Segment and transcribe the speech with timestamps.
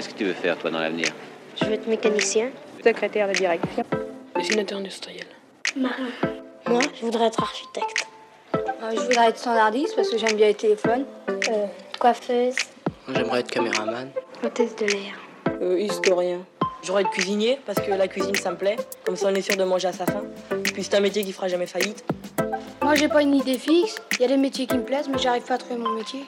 [0.00, 1.08] Qu'est-ce que tu veux faire, toi, dans l'avenir
[1.60, 2.48] Je veux être mécanicien.
[2.82, 3.84] Secrétaire de direction.
[4.34, 5.26] Dessinateur industriel.
[5.76, 6.08] Marin.
[6.66, 8.06] Moi, je voudrais être architecte.
[8.54, 11.04] Euh, je voudrais être standardiste parce que j'aime bien les téléphones.
[11.28, 11.66] Euh,
[11.98, 12.54] coiffeuse.
[13.14, 14.08] J'aimerais être caméraman.
[14.42, 15.18] Hôtesse de l'air.
[15.60, 16.46] Euh, historien.
[16.82, 18.76] J'aurais être cuisinier parce que la cuisine ça me plaît.
[19.04, 20.24] Comme ça on est sûr de manger à sa faim.
[20.72, 22.06] Puis c'est un métier qui fera jamais faillite.
[22.80, 23.96] Moi j'ai pas une idée fixe.
[24.12, 26.20] Il y a des métiers qui me plaisent mais j'arrive pas à trouver mon métier.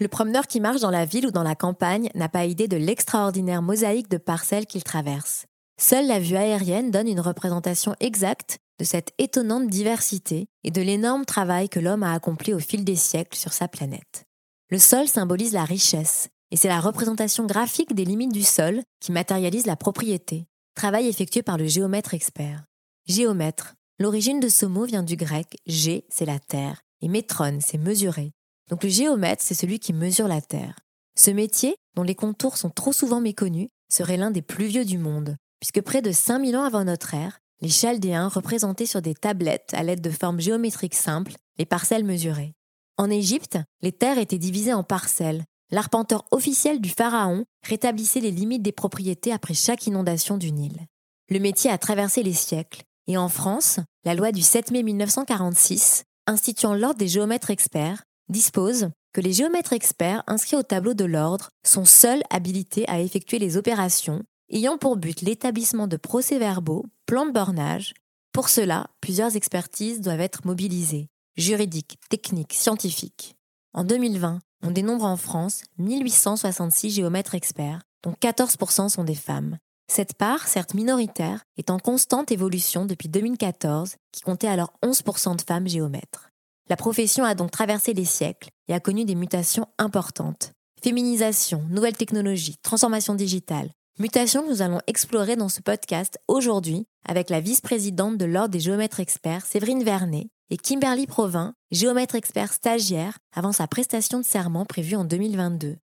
[0.00, 2.76] Le promeneur qui marche dans la ville ou dans la campagne n'a pas idée de
[2.76, 5.46] l'extraordinaire mosaïque de parcelles qu'il traverse.
[5.80, 11.24] Seule la vue aérienne donne une représentation exacte de cette étonnante diversité et de l'énorme
[11.24, 14.24] travail que l'homme a accompli au fil des siècles sur sa planète.
[14.70, 19.12] Le sol symbolise la richesse, et c'est la représentation graphique des limites du sol qui
[19.12, 22.64] matérialise la propriété, travail effectué par le géomètre expert.
[23.06, 27.78] Géomètre, l'origine de ce mot vient du grec gé, c'est la terre, et métron, c'est
[27.78, 28.32] mesurer.
[28.74, 30.80] Donc le géomètre, c'est celui qui mesure la terre.
[31.16, 34.98] Ce métier, dont les contours sont trop souvent méconnus, serait l'un des plus vieux du
[34.98, 39.70] monde, puisque près de 5000 ans avant notre ère, les Chaldéens représentaient sur des tablettes
[39.74, 42.56] à l'aide de formes géométriques simples les parcelles mesurées.
[42.96, 45.44] En Égypte, les terres étaient divisées en parcelles.
[45.70, 50.84] L'arpenteur officiel du pharaon rétablissait les limites des propriétés après chaque inondation du Nil.
[51.30, 56.02] Le métier a traversé les siècles, et en France, la loi du 7 mai 1946,
[56.26, 61.50] instituant l'ordre des géomètres experts, dispose que les géomètres experts inscrits au tableau de l'ordre
[61.64, 67.32] sont seuls habilités à effectuer les opérations ayant pour but l'établissement de procès-verbaux, plans de
[67.32, 67.94] bornage.
[68.32, 73.36] Pour cela, plusieurs expertises doivent être mobilisées, juridiques, techniques, scientifiques.
[73.72, 79.58] En 2020, on dénombre en France 1866 géomètres experts, dont 14% sont des femmes.
[79.90, 85.42] Cette part, certes minoritaire, est en constante évolution depuis 2014, qui comptait alors 11% de
[85.42, 86.30] femmes géomètres.
[86.68, 90.52] La profession a donc traversé les siècles et a connu des mutations importantes.
[90.82, 93.70] Féminisation, nouvelles technologies, transformation digitale,
[94.00, 98.58] Mutation que nous allons explorer dans ce podcast aujourd'hui avec la vice-présidente de l'Ordre des
[98.58, 104.64] géomètres experts, Séverine Vernet, et Kimberly Provin, géomètre expert stagiaire avant sa prestation de serment
[104.64, 105.76] prévue en 2022.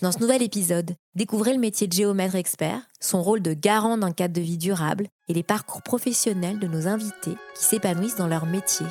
[0.00, 4.12] Dans ce nouvel épisode, découvrez le métier de géomètre expert, son rôle de garant d'un
[4.12, 8.46] cadre de vie durable et les parcours professionnels de nos invités qui s'épanouissent dans leur
[8.46, 8.86] métier.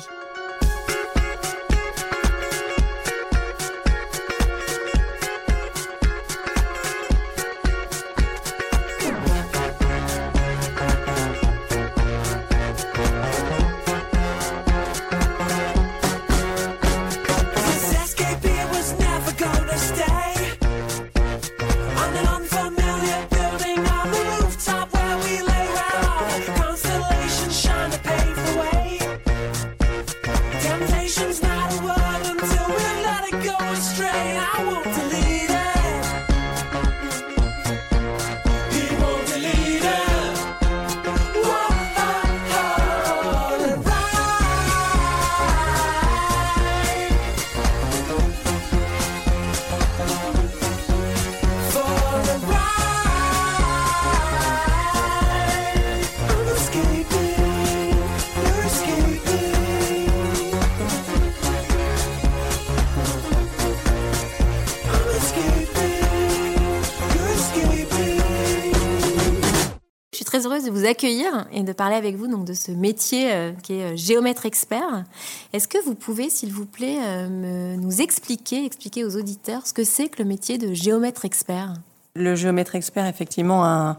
[70.88, 74.46] Accueillir et de parler avec vous donc de ce métier euh, qui est euh, géomètre
[74.46, 75.04] expert.
[75.52, 79.84] Est-ce que vous pouvez, s'il vous plaît, euh, nous expliquer, expliquer aux auditeurs ce que
[79.84, 81.74] c'est que le métier de géomètre expert?
[82.14, 83.94] Le géomètre expert, effectivement,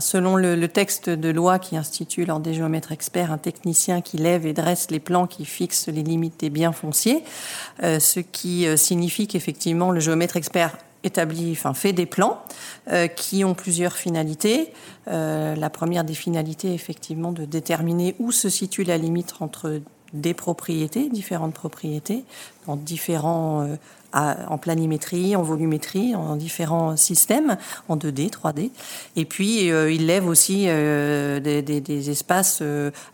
[0.00, 4.44] selon le, texte de loi qui institue l'ordre des géomètres experts, un technicien qui lève
[4.44, 7.24] et dresse les plans qui fixent les limites des biens fonciers,
[7.80, 12.42] ce qui signifie qu'effectivement le géomètre expert établit, enfin fait des plans
[12.90, 14.72] euh, qui ont plusieurs finalités.
[15.08, 19.80] Euh, la première des finalités, effectivement, de déterminer où se situe la limite entre
[20.12, 22.24] des propriétés, différentes propriétés,
[22.66, 23.76] en différents euh,
[24.12, 27.56] en planimétrie, en volumétrie, en différents systèmes,
[27.88, 28.70] en 2D, 3D.
[29.16, 32.62] Et puis, il lève aussi des, des, des, espaces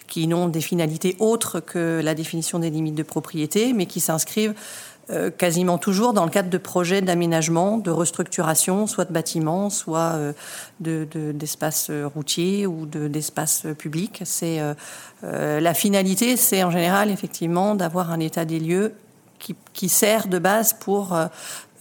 [0.09, 4.53] qui n'ont des finalités autres que la définition des limites de propriété, mais qui s'inscrivent
[5.11, 10.13] euh, quasiment toujours dans le cadre de projets d'aménagement, de restructuration, soit de bâtiments, soit
[10.15, 10.33] euh,
[10.79, 14.23] d'espaces de, routiers ou d'espaces publics.
[14.25, 14.61] C'est
[15.25, 18.93] euh, la finalité, c'est en général effectivement d'avoir un état des lieux
[19.41, 21.17] qui, qui, sert de base pour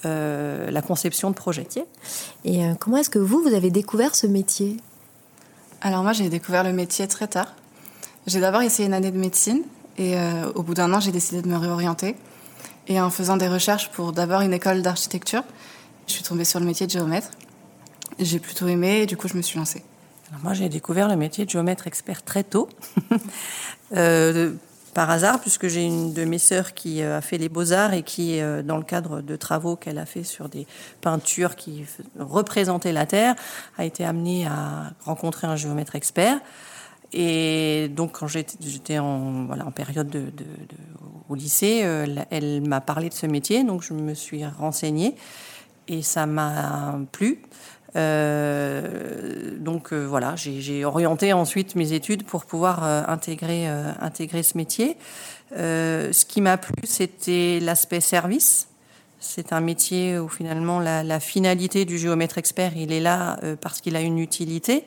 [0.03, 1.67] la conception de projets.
[2.45, 4.77] Et comment est-ce que vous, vous avez découvert ce métier?
[5.81, 7.53] Alors moi, j'ai découvert le métier très tard.
[8.25, 9.61] J'ai d'abord essayé une année de médecine
[9.97, 10.15] et
[10.55, 12.15] au bout d'un an, j'ai décidé de me réorienter.
[12.87, 15.43] Et en faisant des recherches pour d'abord une école d'architecture,
[16.07, 17.29] je suis tombée sur le métier de géomètre.
[18.17, 19.83] J'ai plutôt aimé et du coup, je me suis lancée.
[20.43, 22.69] Moi, j'ai découvert le métier de géomètre expert très tôt.
[23.95, 24.53] euh,
[24.93, 28.03] par hasard, puisque j'ai une de mes sœurs qui euh, a fait les beaux-arts et
[28.03, 30.67] qui, euh, dans le cadre de travaux qu'elle a fait sur des
[31.01, 31.85] peintures qui
[32.17, 33.35] représentaient la Terre,
[33.77, 36.39] a été amenée à rencontrer un géomètre expert.
[37.13, 40.75] Et donc, quand j'étais en, période de, de, de,
[41.29, 45.15] au lycée, euh, elle m'a parlé de ce métier, donc je me suis renseignée
[45.87, 47.41] et ça m'a plu.
[47.95, 54.97] Euh, donc euh, voilà, j'ai orienté ensuite mes études pour pouvoir intégrer, intégrer ce métier.
[55.51, 58.67] Ce qui m'a plu, c'était l'aspect service.
[59.21, 63.81] C'est un métier où finalement la, la, finalité du géomètre expert, il est là parce
[63.81, 64.85] qu'il a une utilité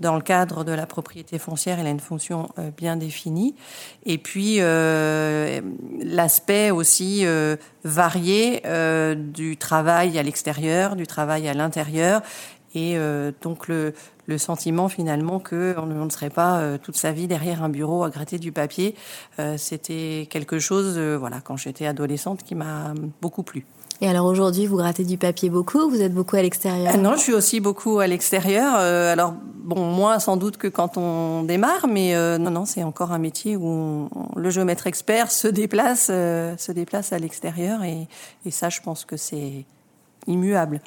[0.00, 3.54] dans le cadre de la propriété foncière, il a une fonction euh, bien définie.
[4.06, 5.60] Et puis euh,
[6.00, 8.62] l'aspect aussi euh, varié
[9.16, 12.22] du travail à l'extérieur, du travail à l'intérieur,
[12.74, 12.98] et
[13.40, 13.94] donc le,
[14.36, 18.10] sentiment finalement que on, on, ne serait pas toute sa vie derrière un bureau à
[18.10, 18.94] gratter du papier.
[19.56, 22.92] C'était quelque chose, voilà, quand j'étais adolescente, qui m'a
[23.22, 23.64] beaucoup plu.
[24.00, 26.92] Et alors aujourd'hui, vous grattez du papier beaucoup Vous êtes beaucoup à l'extérieur?
[26.94, 28.74] Ah Non, je suis aussi beaucoup à l'extérieur.
[28.76, 32.84] Euh, alors, bon, moins sans doute que quand on démarre, mais euh, non, non, c'est
[32.84, 37.82] encore un métier où on, le géomètre expert se déplace, euh, se déplace à l'extérieur.
[37.82, 38.06] Et,
[38.46, 39.64] et, ça, je pense que c'est
[40.28, 40.80] immuable.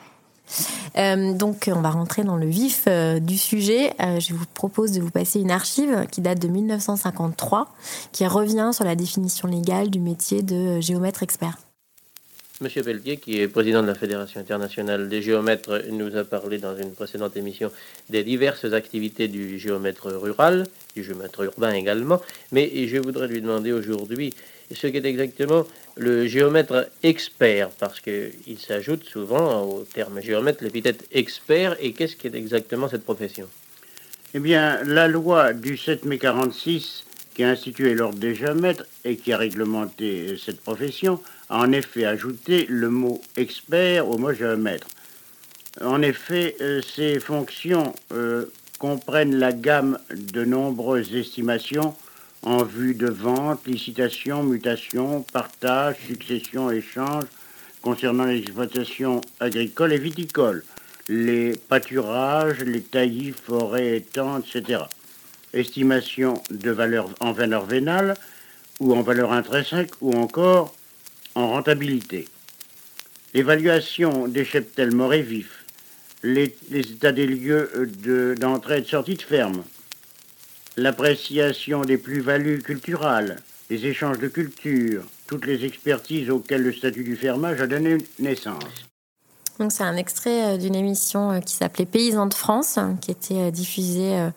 [0.97, 3.93] Euh, donc, on va rentrer dans le vif euh, du sujet.
[4.01, 7.67] Euh, je vous propose de vous passer une archive qui date de 1953,
[8.11, 11.57] qui revient sur la définition légale du métier de géomètre expert.
[12.61, 16.77] Monsieur Pelletier, qui est président de la Fédération internationale des géomètres, nous a parlé dans
[16.77, 17.71] une précédente émission
[18.11, 22.21] des diverses activités du géomètre rural, du géomètre urbain également,
[22.51, 24.35] mais je voudrais lui demander aujourd'hui
[24.71, 25.65] ce qu'est exactement
[25.97, 32.35] le géomètre expert, parce qu'il s'ajoute souvent au terme géomètre l'épithète expert, et qu'est-ce qu'est
[32.35, 33.47] exactement cette profession?
[34.35, 39.17] Eh bien, la loi du 7 mai 46 qui a institué l'ordre des géomètres et
[39.17, 44.87] qui a réglementé cette profession, a en effet ajouté le mot expert au mot géomètre.
[45.79, 48.45] En effet, euh, ces fonctions euh,
[48.79, 51.95] comprennent la gamme de nombreuses estimations
[52.43, 57.25] en vue de vente, licitation, mutation, partage, succession, échange
[57.81, 60.63] concernant l'exploitation agricole et viticole,
[61.07, 64.83] les pâturages, les taillis, forêts, étangs, etc
[65.53, 68.15] estimation de valeur en valeur vénale
[68.79, 70.75] ou en valeur intrinsèque ou encore
[71.35, 72.27] en rentabilité.
[73.33, 75.63] L'évaluation des cheptels morts et vifs,
[76.23, 77.69] les, états des lieux
[78.39, 79.63] d'entrée de, et de sortie de ferme,
[80.77, 83.37] l'appréciation des plus-values culturales,
[83.69, 88.90] les échanges de cultures, toutes les expertises auxquelles le statut du fermage a donné naissance.
[89.61, 93.51] Donc c'est un extrait euh, d'une émission euh, qui s'appelait Paysans de France, qui était
[93.51, 94.31] diffusée euh,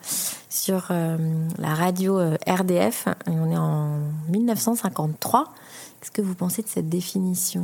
[0.51, 0.89] sur
[1.57, 3.07] la radio RDF.
[3.25, 3.97] Et on est en
[4.29, 5.51] 1953.
[5.99, 7.63] Qu'est-ce que vous pensez de cette définition,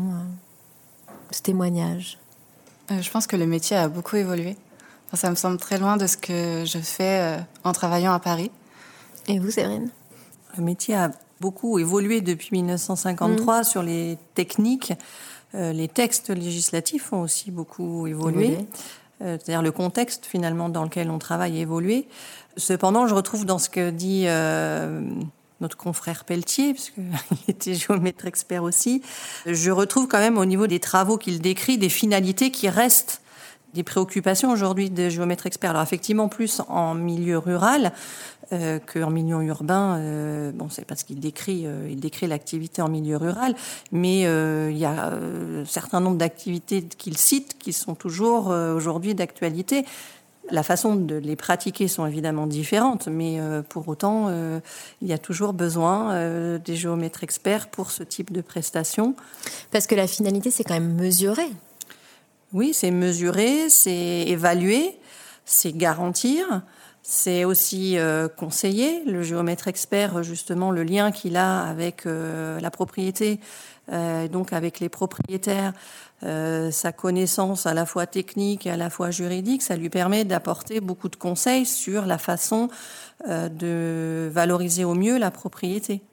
[1.30, 2.18] de ce témoignage?
[2.90, 4.58] Je pense que le métier a beaucoup évolué.
[5.08, 8.52] Enfin, ça me semble très loin de ce que je fais en travaillant à Paris.
[9.28, 9.90] Et vous, Séverine?
[10.58, 13.64] Le métier a beaucoup évolué depuis 1953 mmh.
[13.64, 14.94] sur les techniques.
[15.54, 18.58] Euh, les textes législatifs ont aussi beaucoup évolué.
[18.60, 18.68] Oui.
[19.22, 22.08] Euh, C'est-à-dire le contexte finalement dans lequel on travaille a évolué.
[22.58, 25.02] Cependant, je retrouve dans ce que dit euh,
[25.60, 27.12] notre confrère Pelletier, puisqu'il
[27.48, 29.02] était géomètre expert aussi,
[29.46, 33.21] je retrouve quand même au niveau des travaux qu'il décrit des finalités qui restent
[33.74, 35.72] des préoccupations aujourd'hui des géomètres experts.
[35.72, 37.92] Alors effectivement, plus en milieu rural
[38.54, 39.98] euh, qu'en milieu urbain.
[39.98, 43.56] Euh, bon, c'est parce qu'il décrit, euh, il décrit l'activité en milieu rural,
[43.92, 49.16] mais euh, il y a un certain nombre d'activités qu'il cite qui sont toujours aujourd'hui
[49.16, 49.86] d'actualité.
[50.50, 54.60] La façon de les pratiquer sont évidemment différentes, mais euh, pour autant, euh,
[55.02, 59.16] il y a toujours besoin euh, des géomètres experts pour ce type de prestations.
[59.72, 61.48] Parce que la finalité, c'est quand même mesurer.
[62.54, 65.00] Oui, c'est mesurer, c'est évaluer,
[65.46, 66.64] c'est garantir,
[67.02, 69.04] c'est aussi euh, conseiller.
[69.06, 73.40] Le géomètre expert, justement, le lien qu'il a avec euh, la propriété,
[73.94, 75.74] euh, donc avec les propriétaires,
[76.24, 80.80] sa connaissance à la fois technique et à la fois juridique, ça lui permet d'apporter
[80.80, 82.70] beaucoup de conseils sur la façon
[83.28, 86.04] de valoriser au mieux la propriété.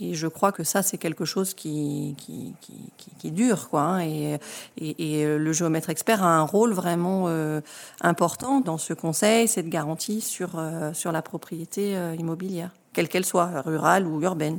[0.00, 3.68] Et je crois que ça, c'est quelque chose qui, qui, qui, qui, qui dure.
[3.68, 4.38] Quoi, hein, et,
[4.78, 7.60] et, et, le géomètre expert a un rôle vraiment euh,
[8.00, 13.26] important dans ce conseil, cette garantie sur, euh, sur la propriété euh, immobilière, quelle qu'elle
[13.26, 14.58] soit, rurale ou urbaine.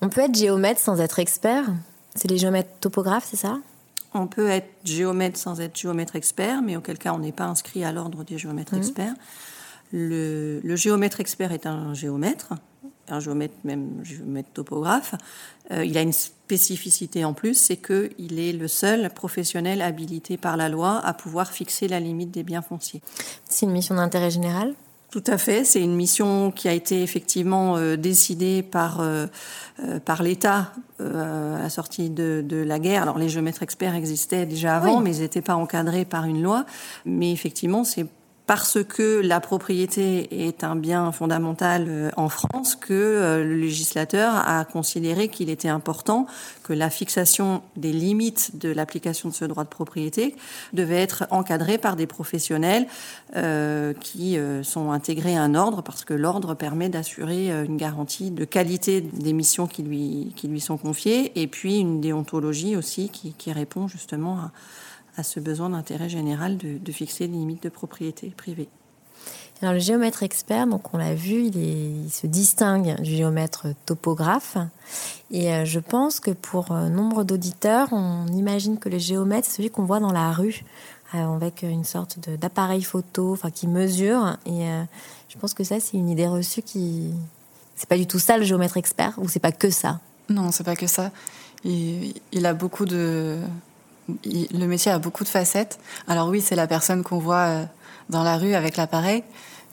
[0.00, 1.66] On peut être géomètre sans être expert?
[2.14, 3.58] C'est les géomètres topographes, c'est ça?
[4.14, 7.84] On peut être géomètre sans être géomètre expert, mais auquel cas on n'est pas inscrit
[7.84, 8.80] à l'ordre des géomètres Mhm.
[8.80, 9.14] experts.
[9.92, 12.54] Le, le géomètre expert est un géomètre,
[13.08, 15.14] un géomètre même géomètre topographe.
[15.70, 20.56] Euh, il a une spécificité en plus, c'est qu'il est le seul professionnel habilité par
[20.56, 23.02] la loi à pouvoir fixer la limite des biens fonciers.
[23.48, 24.74] C'est une mission d'intérêt général?
[25.12, 29.26] Tout à fait, c'est une mission qui a été effectivement euh, décidée par, euh,
[30.06, 33.02] par l'État euh, à la sortie de, de la guerre.
[33.02, 35.04] Alors les géomètres experts existaient déjà avant, Oui.
[35.04, 36.64] mais ils n'étaient pas encadrés par une loi.
[37.04, 38.06] Mais effectivement, c'est
[38.46, 44.34] parce que la propriété est un bien fondamental euh, en France que euh, le législateur
[44.34, 46.26] a considéré qu'il était important
[46.64, 50.34] que la fixation des limites de l'application de ce droit de propriété
[50.72, 52.86] devait être encadrée par des professionnels
[53.36, 58.44] euh, qui sont intégrés à un ordre parce que l'ordre permet d'assurer une garantie de
[58.44, 63.52] qualité des missions qui lui, qui sont confiées et puis une déontologie aussi qui, qui
[63.52, 64.50] répond justement à,
[65.16, 68.68] à ce besoin d'intérêt général de, de fixer les limites de propriété privée.
[69.60, 73.68] Alors le géomètre expert, donc on l'a vu, il, est- il se distingue du géomètre
[73.86, 74.56] topographe.
[75.30, 79.58] Et euh, je pense que pour euh, nombre d'auditeurs, on imagine que le géomètre, c'est
[79.58, 80.64] celui qu'on voit dans la rue,
[81.14, 84.36] euh, avec une sorte d'appareil photo, enfin qui mesure.
[84.46, 84.66] Et
[85.28, 87.12] je pense que ça, c'est une idée reçue qui,
[87.76, 90.00] c'est pas du tout ça le géomètre expert, ou c'est pas que ça?
[90.28, 91.12] Non, c'est pas que ça.
[91.64, 93.38] Il, il a beaucoup de.
[94.08, 95.78] Le métier a beaucoup de facettes.
[96.08, 97.64] Alors oui, c'est la personne qu'on voit euh,
[98.10, 99.22] dans la rue avec l'appareil,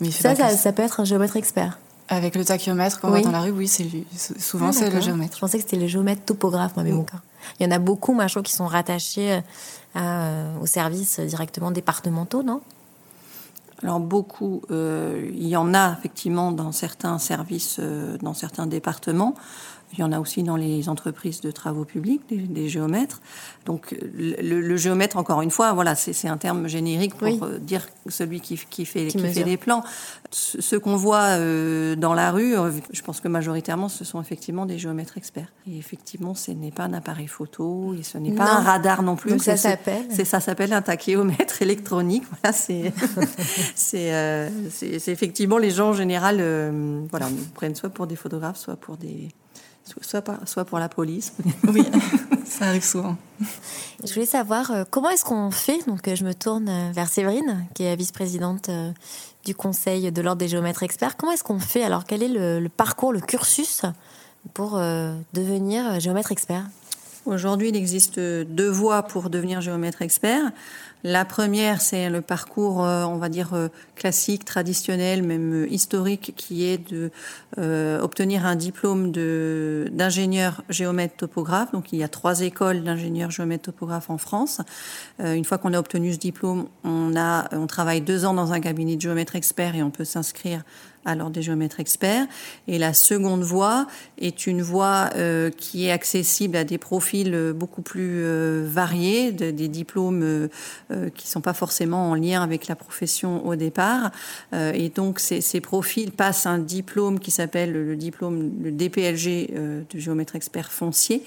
[0.01, 1.79] mais Ça, ça, ça peut être un géomètre expert.
[2.11, 3.21] Avec le tachyomètre qu'on Oui.
[3.21, 4.05] voit dans la rue, oui, c'est lui.
[4.15, 5.35] S- Souvent, Ah, c'est le géomètre.
[5.35, 7.19] Je pensais que c'était le géomètre topographe, moi, mais bon, cas.
[7.59, 9.39] Il y en a beaucoup, trouve, qui sont rattachés euh,
[9.95, 12.61] à, euh, aux services directement départementaux, non?
[13.83, 19.35] Alors beaucoup, euh, il y en a effectivement dans certains services, euh, dans certains départements.
[19.93, 23.21] Il y en a aussi dans les entreprises de travaux publics, des, des géomètres.
[23.65, 27.39] Donc le, le géomètre, encore une fois, voilà, c'est un terme générique pour Oui.
[27.41, 29.83] euh, dire celui qui, qui fait, Qui qui fait les plans.
[30.31, 34.21] Ce, ce qu'on voit euh, dans la rue, euh, je pense que majoritairement, ce sont
[34.21, 35.51] effectivement des géomètres experts.
[35.67, 39.15] Et effectivement, ce n'est pas un appareil photo, et ce n'est pas un radar non
[39.15, 39.31] plus.
[39.31, 42.23] Donc ça s'appelle c'est ça s'appelle un tachéomètre électronique.
[42.41, 42.93] Voilà, c'est
[43.75, 44.49] c'est euh,
[45.07, 49.29] effectivement les gens en général, euh, voilà, prennent soit pour des photographes, soit pour des
[50.01, 51.33] soit pas- soit pour la police.
[51.67, 51.83] Oui,
[52.45, 53.15] ça arrive souvent.
[54.05, 55.79] Je voulais savoir euh, comment est-ce qu'on fait.
[55.87, 58.91] Donc, euh, je me tourne euh, vers Séverine, qui est vice-présidente euh,
[59.45, 61.17] du Conseil de l'Ordre des géomètres experts.
[61.17, 63.81] Comment est-ce qu'on fait Alors, quel est le, le parcours, le cursus
[64.53, 66.63] pour euh, devenir géomètre expert?
[67.25, 70.51] Aujourd'hui, il existe deux voies pour devenir géomètre expert.
[71.05, 76.33] La première, c'est le parcours, euh, on va dire, euh, classique, traditionnel, même euh, historique,
[76.35, 77.09] qui est de
[78.01, 79.11] obtenir un diplôme
[79.91, 81.73] d'ingénieur géomètre topographe.
[81.73, 84.61] Donc, il y a trois écoles d'ingénieurs géomètre topographe en France.
[85.19, 88.61] Une fois qu'on a obtenu ce diplôme, on, a, on travaille deux ans dans un
[88.61, 90.63] cabinet de géomètre expert et on peut s'inscrire
[91.05, 92.27] l'ordre des géomètres experts.
[92.69, 93.87] Et la seconde voie
[94.17, 95.09] est une voie
[95.57, 98.23] qui est accessible à des profils beaucoup plus
[98.63, 100.47] variés, de- des diplômes
[100.91, 104.11] euh, qui sont pas forcément en lien avec la profession au départ.
[104.53, 109.81] Euh, et donc ces, profils passent un diplôme qui s'appelle le diplôme le DPLG euh,
[109.87, 111.23] de géomètre expert foncier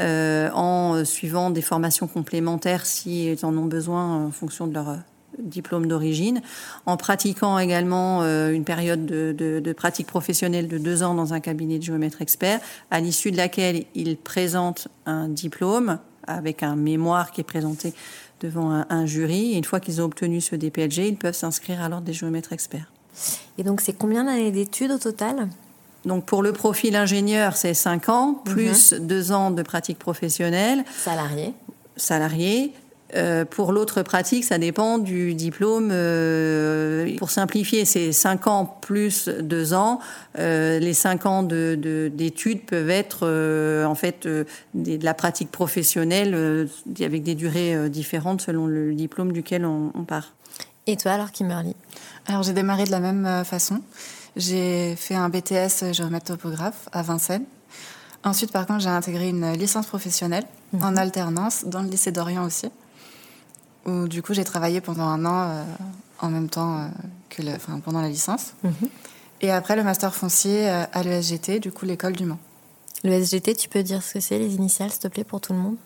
[0.00, 4.98] euh, en suivant des formations complémentaires s'ils en ont besoin en fonction de leur
[5.38, 6.40] diplôme d'origine,
[6.86, 11.84] en pratiquant également une période de, pratique professionnelle de deux ans dans un cabinet de
[11.84, 17.44] géomètre expert, à l'issue de laquelle ils présentent un diplôme avec un mémoire qui est
[17.44, 17.94] présenté
[18.40, 19.52] devant un, un jury.
[19.52, 22.52] Et une fois qu'ils ont obtenu ce DPLG, ils peuvent s'inscrire à l'ordre des géomètres
[22.52, 22.90] experts.
[23.58, 25.48] Et donc, c'est combien d'années d'études au total?
[26.04, 30.84] Donc pour le profil ingénieur, c'est cinq ans, plus deux ans de pratique professionnelle.
[30.96, 31.52] Salarié.
[31.96, 32.72] salarié.
[33.16, 35.90] Euh, pour l'autre pratique, ça dépend du diplôme.
[35.92, 39.98] Euh, pour simplifier, c'est 5 ans plus 2 ans.
[40.38, 45.04] Euh, les 5 ans de- de- d'études peuvent être euh, en fait euh, des- de
[45.04, 46.66] la pratique professionnelle euh,
[47.00, 50.34] avec des durées euh, différentes selon le diplôme duquel on, on part.
[50.86, 51.74] Et toi, alors, Kimberly?
[52.26, 53.80] Alors j'ai démarré de la même façon.
[54.36, 57.44] J'ai fait un BTS géomètre topographe à Vincennes.
[58.22, 60.44] Ensuite, par contre, j'ai intégré une licence professionnelle
[60.80, 62.68] en alternance dans le lycée d'Orient aussi,
[63.86, 65.64] où du coup j'ai travaillé pendant un an euh,
[66.20, 66.88] en même temps euh,
[67.30, 68.52] que le, enfin, pendant la licence.
[69.40, 72.38] Et après le master foncier euh, à l'ESGT, du coup l'école du Mans.
[73.02, 75.54] Le SGT, tu peux dire ce que c'est, les initiales, s'il te plaît, pour tout
[75.54, 75.76] le monde?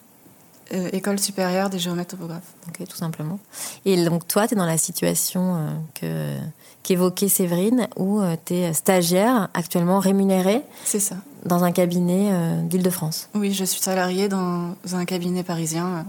[0.73, 2.55] Euh, école supérieure des géomètres topographes.
[2.67, 3.39] Ok, tout simplement.
[3.85, 6.37] Et donc, toi, tu es dans la situation euh, que
[6.83, 11.17] qu'évoquait Séverine, où tu es stagiaire, actuellement rémunérée C'est ça.
[11.47, 13.29] dans un cabinet euh, d'Île-de-France.
[13.35, 16.05] Oui, je suis salariée dans un cabinet parisien.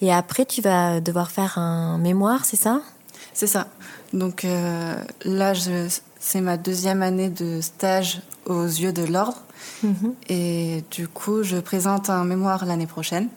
[0.00, 2.80] Et après, tu vas devoir faire un mémoire, c'est ça?
[3.32, 3.68] C'est ça.
[4.12, 5.52] Donc euh, là,
[6.18, 9.42] c'est ma deuxième année de stage aux yeux de l'ordre.
[9.82, 10.14] Mhm.
[10.28, 13.28] Et du coup, je présente un mémoire l'année prochaine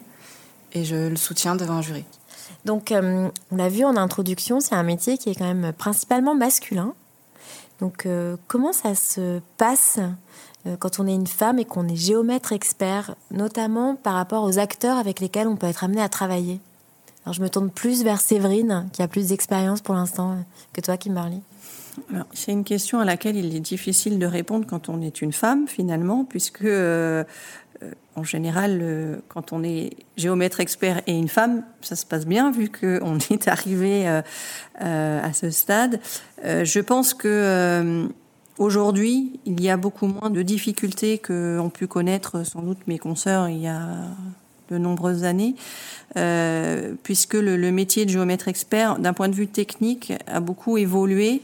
[0.72, 2.04] et je le soutiens devant un jury.
[2.64, 6.34] Donc, euh, on l'a vu en introduction, c'est un métier qui est quand même principalement
[6.34, 6.94] masculin.
[7.80, 9.98] Donc, euh, comment ça se passe?
[10.78, 14.98] Quand on est une femme et qu'on est géomètre expert, notamment par rapport aux acteurs
[14.98, 16.60] avec lesquels on peut être amené à travailler
[17.24, 20.36] Alors, je me tourne plus vers Séverine, qui a plus d'expérience pour l'instant
[20.72, 21.42] que toi, Kimberly.
[22.32, 25.66] C'est une question à laquelle il est difficile de répondre quand on est une femme,
[25.66, 27.24] finalement, puisque euh,
[28.16, 32.50] en général, euh, quand on est géomètre expert et une femme, ça se passe bien
[32.50, 36.00] vu qu'on est arrivé euh, à ce stade.
[36.44, 38.08] Je pense que
[38.58, 43.48] aujourd'hui, il y a beaucoup moins de difficultés qu'ont pu connaître sans doute mes consoeurs
[43.48, 43.86] il y a
[44.70, 45.56] de nombreuses années,
[47.02, 51.42] puisque le, le, métier de géomètre expert, d'un point de vue technique, a beaucoup évolué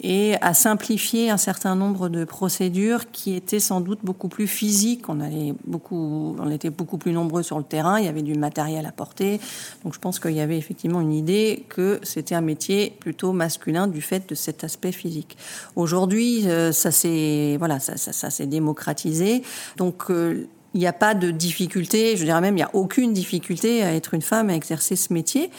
[0.00, 5.08] et à simplifier un certain nombre de procédures qui étaient sans doute beaucoup plus physiques.
[5.08, 7.98] On allait beaucoup, on était beaucoup plus nombreux sur le terrain.
[7.98, 9.40] Il y avait du matériel à porter.
[9.84, 13.86] Donc, je pense qu'il y avait effectivement une idée que c'était un métier plutôt masculin
[13.86, 15.36] du fait de cet aspect physique.
[15.76, 19.42] Aujourd'hui, euh, ça s'est, voilà, ça, ça, démocratisé.
[19.76, 23.14] Donc, euh, il n'y a pas de difficulté, je dirais même il n'y a aucune
[23.14, 25.50] difficulté à être une femme, à exercer ce métier,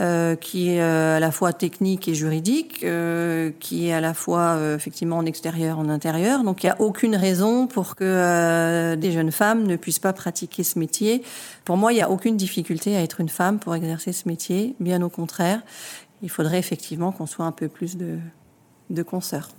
[0.00, 4.14] euh, qui est euh, à la fois technique et juridique, euh, qui est à la
[4.14, 6.42] fois effectivement en extérieur, en intérieur.
[6.42, 10.64] Donc il n'y a aucune raison pour que des jeunes femmes ne puissent pas pratiquer
[10.64, 11.22] ce métier.
[11.66, 14.74] Pour moi, il n'y a aucune difficulté à être une femme pour exercer ce métier,
[14.80, 15.60] bien au contraire.
[16.22, 18.16] Il faudrait effectivement qu'on soit un peu plus de,
[18.88, 19.50] de consoeurs.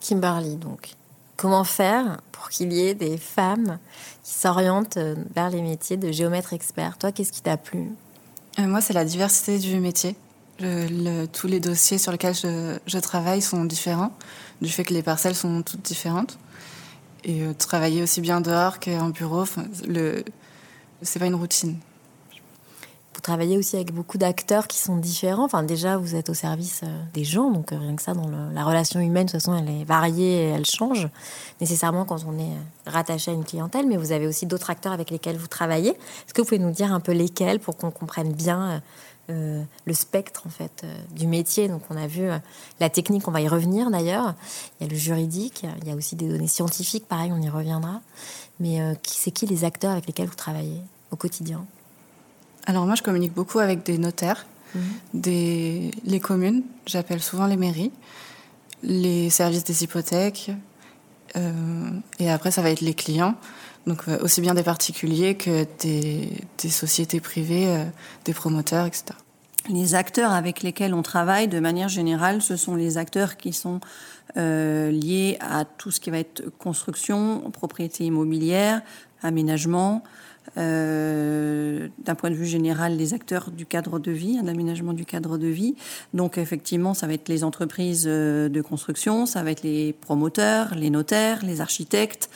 [0.00, 0.96] Kimberly, donc.
[1.38, 3.78] Comment faire pour qu'il y ait des femmes
[4.24, 6.98] qui s'orientent euh, vers les métiers de géomètre expert?
[6.98, 7.92] Toi, qu'est-ce qui t'a plu?
[8.58, 10.16] Euh, Moi, c'est la diversité du métier.
[10.58, 14.10] Tous les dossiers sur lesquels je, travaille sont différents,
[14.60, 16.40] du fait que les parcelles sont toutes différentes.
[17.22, 19.44] Et euh, travailler aussi bien dehors qu'en bureau,
[19.86, 20.24] le,
[21.02, 21.76] c'est pas une routine
[23.18, 25.46] vous travaillez aussi avec beaucoup d'acteurs qui sont différents.
[25.46, 28.28] Enfin, déjà, vous êtes au service euh, des gens, donc euh, rien que ça, dans
[28.28, 31.08] la relation humaine, de toute façon, elle est variée et elle change
[31.60, 33.88] nécessairement quand on est euh, rattaché à une clientèle.
[33.88, 35.90] Mais vous avez aussi d'autres acteurs avec lesquels vous travaillez.
[35.90, 38.80] Est-ce que vous pouvez nous dire un peu lesquels pour qu'on comprenne bien
[39.28, 41.66] le spectre en fait du métier?
[41.66, 42.28] Donc on a vu
[42.78, 44.34] la technique, on va y revenir d'ailleurs.
[44.78, 47.50] Il y a le juridique, il y a aussi des données scientifiques, pareil, on y
[47.50, 48.00] reviendra.
[48.60, 51.66] Mais c'est qui les acteurs avec lesquels vous travaillez au quotidien?
[52.68, 54.82] Alors moi, je communique beaucoup avec des notaires, mhm.
[55.14, 57.90] des, les communes, j'appelle souvent les mairies,
[58.82, 60.50] les services des hypothèques,
[61.36, 63.36] euh, et après ça va être les clients,
[63.86, 66.30] donc euh, aussi bien des particuliers que des,
[66.62, 67.84] des sociétés privées, euh,
[68.26, 69.04] des promoteurs, etc.
[69.70, 73.80] Les acteurs avec lesquels on travaille, de manière générale, ce sont les acteurs qui sont
[74.36, 78.82] euh, liés à tout ce qui va être construction, propriété immobilière,
[79.22, 80.04] aménagement,
[80.56, 85.04] euh, d'un point de vue général les acteurs du cadre de vie, un aménagement du
[85.04, 85.74] cadre de vie.
[86.14, 90.74] Donc effectivement, ça va être les entreprises euh, de construction, ça va être les promoteurs,
[90.74, 92.30] les notaires, les architectes,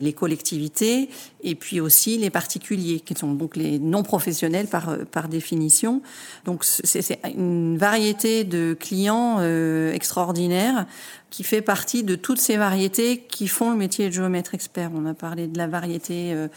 [0.00, 1.08] les collectivités
[1.42, 6.02] et puis aussi les particuliers qui sont donc les non professionnels par euh, par définition.
[6.44, 10.86] Donc c'est une variété de clients euh, extraordinaires
[11.30, 14.90] qui fait partie de toutes ces variétés qui font le métier de géomètre expert.
[14.94, 16.48] On a parlé de la variété euh,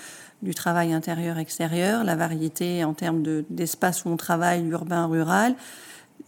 [0.42, 5.56] du travail intérieur-extérieur, la variété en termes d'espace où on travaille, urbain, rural.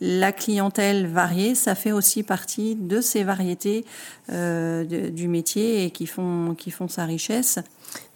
[0.04, 3.86] La clientèle variée, ça fait aussi partie de ces variétés
[4.32, 7.60] euh, de, du métier et qui font, qui font sa richesse.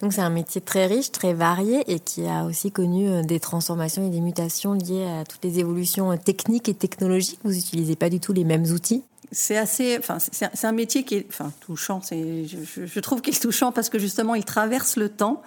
[0.00, 3.38] Donc c'est un métier très riche, très varié et qui a aussi connu euh, des
[3.38, 7.38] transformations et des mutations liées à toutes les évolutions techniques et technologiques.
[7.44, 9.04] Vous n'utilisez pas du tout les mêmes outils?
[9.30, 12.00] C'est assez, enfin, c'est un métier qui est, enfin, touchant.
[12.10, 15.40] Je trouve qu'il est touchant parce que justement, il traverse le temps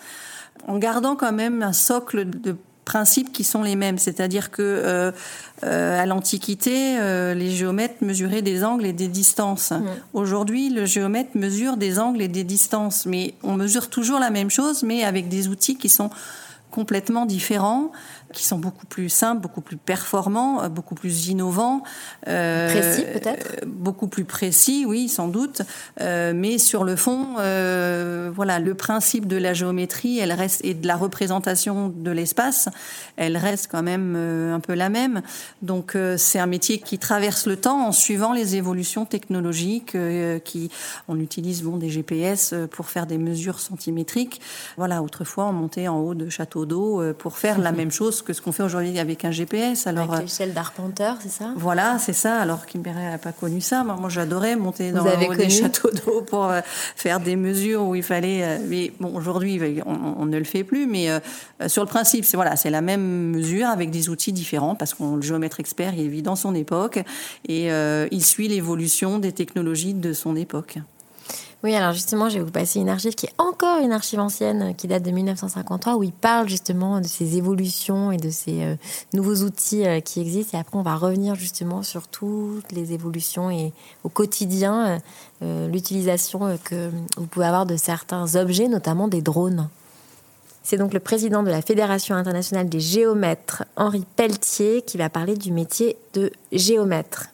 [0.68, 2.56] en gardant quand même un socle de
[2.90, 5.12] principes qui sont les mêmes, c'est-à-dire que euh,
[5.64, 9.74] euh, à l'Antiquité, euh, les géomètres mesuraient des angles et des distances.
[10.14, 14.50] Aujourd'hui, le géomètre mesure des angles et des distances, mais on mesure toujours la même
[14.50, 16.10] chose, mais avec des outils qui sont
[16.72, 17.92] complètement différents
[18.34, 21.84] qui sont beaucoup plus simples, beaucoup plus performants, euh, beaucoup plus innovants.
[22.28, 23.66] Euh, précis peut-être?
[23.66, 25.62] Beaucoup plus précis, oui, sans doute.
[26.02, 30.74] Euh, mais sur le fond, euh, voilà, le principe de la géométrie, elle reste et
[30.74, 32.70] de la représentation de l'espace,
[33.18, 35.22] elle reste quand même euh, un peu la même.
[35.62, 39.98] Donc c'est un métier qui traverse le temps en suivant les évolutions technologiques.
[40.44, 40.70] qui,
[41.08, 44.42] on utilise bon des GPS pour faire des mesures centimétriques.
[44.78, 48.26] Voilà, autrefois on montait en haut de châteaux d'eau pour faire la même chose chose
[48.26, 49.88] que ce qu'on fait aujourd'hui avec un GPS.
[49.88, 51.52] Alors, avec l'échelle d'arpenteur, c'est ça?
[51.56, 52.38] Voilà, c'est ça.
[52.38, 53.84] Alors Kimberley n'a pas connu ça.
[53.84, 56.52] Moi, j'adorais monter dans les châteaux d'eau pour
[56.96, 58.60] faire des mesures où il fallait.
[58.68, 60.86] mais bon, aujourd'hui, on, ne le fait plus.
[60.86, 61.10] Mais
[61.68, 65.16] sur le principe, c'est voilà, c'est la même mesure avec des outils différents parce qu'on
[65.16, 67.00] le géomètre expert, il vit dans son époque
[67.48, 67.70] et
[68.12, 70.80] il suit l'évolution des technologies de son époque.
[71.62, 74.74] Oui, alors justement, je vais vous passer une archive qui est encore une archive ancienne,
[74.78, 78.76] qui date de 1953, où il parle justement de ces évolutions et de ces euh,
[79.14, 80.58] nouveaux outils euh, qui existent.
[80.58, 83.74] Et après, on va revenir justement sur toutes les évolutions et
[84.06, 85.02] au quotidien,
[85.42, 89.68] euh, l'utilisation que vous pouvez avoir de certains objets, notamment des drones.
[90.64, 95.36] C'est donc le président de la Fédération internationale des géomètres, Henri Pelletier, qui va parler
[95.36, 97.30] du métier de géomètre.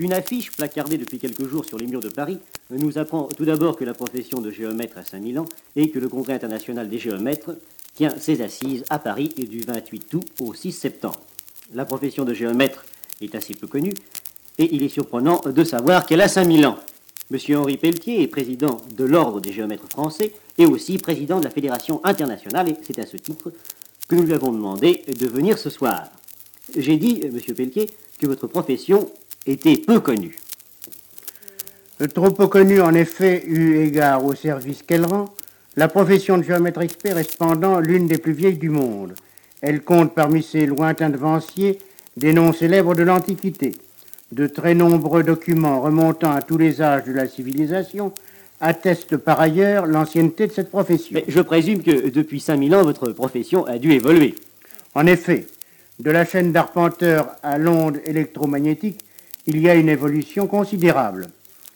[0.00, 2.38] Une affiche placardée depuis quelques jours sur les murs de Paris
[2.70, 5.44] nous apprend tout d'abord que la profession de géomètre 5000 ans
[5.76, 7.52] et que le Congrès international des géomètres
[7.94, 11.20] tient ses assises à Paris du 28 août au 6 septembre.
[11.72, 12.84] La profession de géomètre
[13.20, 13.94] est assez peu connue
[14.58, 16.78] et il est surprenant de savoir qu'elle a 5000 ans.
[17.30, 21.50] Monsieur Henri Pelletier est président de l'Ordre des géomètres français et aussi président de la
[21.50, 23.52] Fédération internationale et c'est à ce titre
[24.08, 26.08] que nous lui avons demandé de venir ce soir.
[26.76, 29.08] J'ai dit, monsieur Pelletier, que votre profession
[29.46, 30.36] était peu connue.
[32.12, 35.34] Trop peu connue, en effet, eu égard au service qu'elle rend,
[35.76, 39.14] la profession de géomètre expert est cependant l'une des plus vieilles du monde.
[39.60, 41.78] Elle compte parmi ses lointains devanciers
[42.16, 43.72] des noms célèbres de l'Antiquité.
[44.32, 48.12] De très nombreux documents remontant à tous les âges de la civilisation
[48.60, 51.10] attestent par ailleurs l'ancienneté de cette profession.
[51.12, 54.34] Mais je présume que depuis 5000 ans, votre profession a dû évoluer.
[54.94, 55.46] En effet,
[56.00, 59.03] de la chaîne d'arpenteur à l'onde électromagnétique,
[59.46, 61.28] il y a une évolution considérable.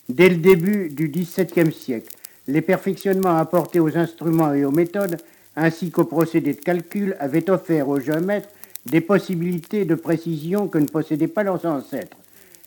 [0.09, 2.15] Dès le début du XVIIe siècle,
[2.47, 5.19] les perfectionnements apportés aux instruments et aux méthodes,
[5.55, 8.49] ainsi qu'aux procédés de calcul, avaient offert aux géomètres
[8.87, 12.17] des possibilités de précision que ne possédaient pas leurs ancêtres.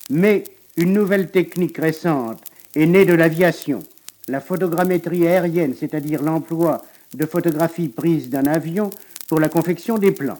[0.09, 0.43] Mais
[0.77, 2.43] une nouvelle technique récente
[2.75, 3.79] est née de l'aviation.
[4.27, 6.83] La photogrammétrie aérienne, c'est-à-dire l'emploi
[7.15, 8.91] de photographies prises d'un avion
[9.27, 10.39] pour la confection des plans.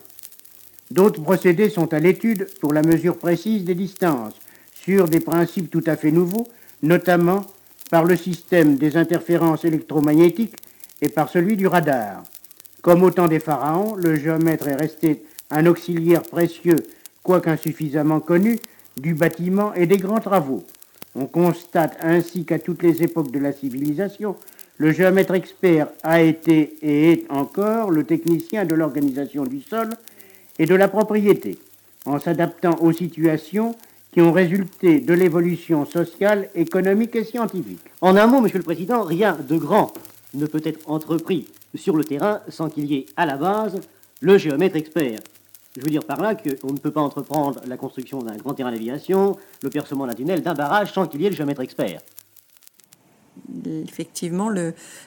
[0.92, 4.36] D'autres procédés sont à l'étude pour la mesure précise des distances,
[4.84, 6.48] sur des principes tout à fait nouveaux,
[6.82, 7.46] notamment
[7.90, 10.56] par le système des interférences électromagnétiques
[11.02, 12.24] et par celui du radar.
[12.82, 16.78] Comme au temps des pharaons, le géomètre est resté un auxiliaire précieux,
[17.22, 18.58] quoique insuffisamment connu,
[18.98, 20.64] du bâtiment et des grands travaux.
[21.14, 24.36] On constate ainsi qu'à toutes les époques de la civilisation,
[24.78, 29.90] le géomètre expert a été et est encore le technicien de l'organisation du sol
[30.58, 31.60] et de la propriété,
[32.06, 33.76] en s'adaptant aux situations
[34.12, 37.80] qui ont résulté de l'évolution sociale, économique et scientifique.
[38.02, 39.94] En un mot, Monsieur le Président, rien de grand
[40.34, 43.80] ne peut être entrepris sur le terrain sans qu'il y ait à la base
[44.20, 45.20] le géomètre expert.
[45.78, 48.72] Je veux dire par là qu'on ne peut pas entreprendre la construction d'un grand terrain
[48.72, 52.02] d'aviation, le percement d'un tunnel, d'un barrage sans qu'il y ait le géomètre expert.
[53.66, 54.50] Effectivement,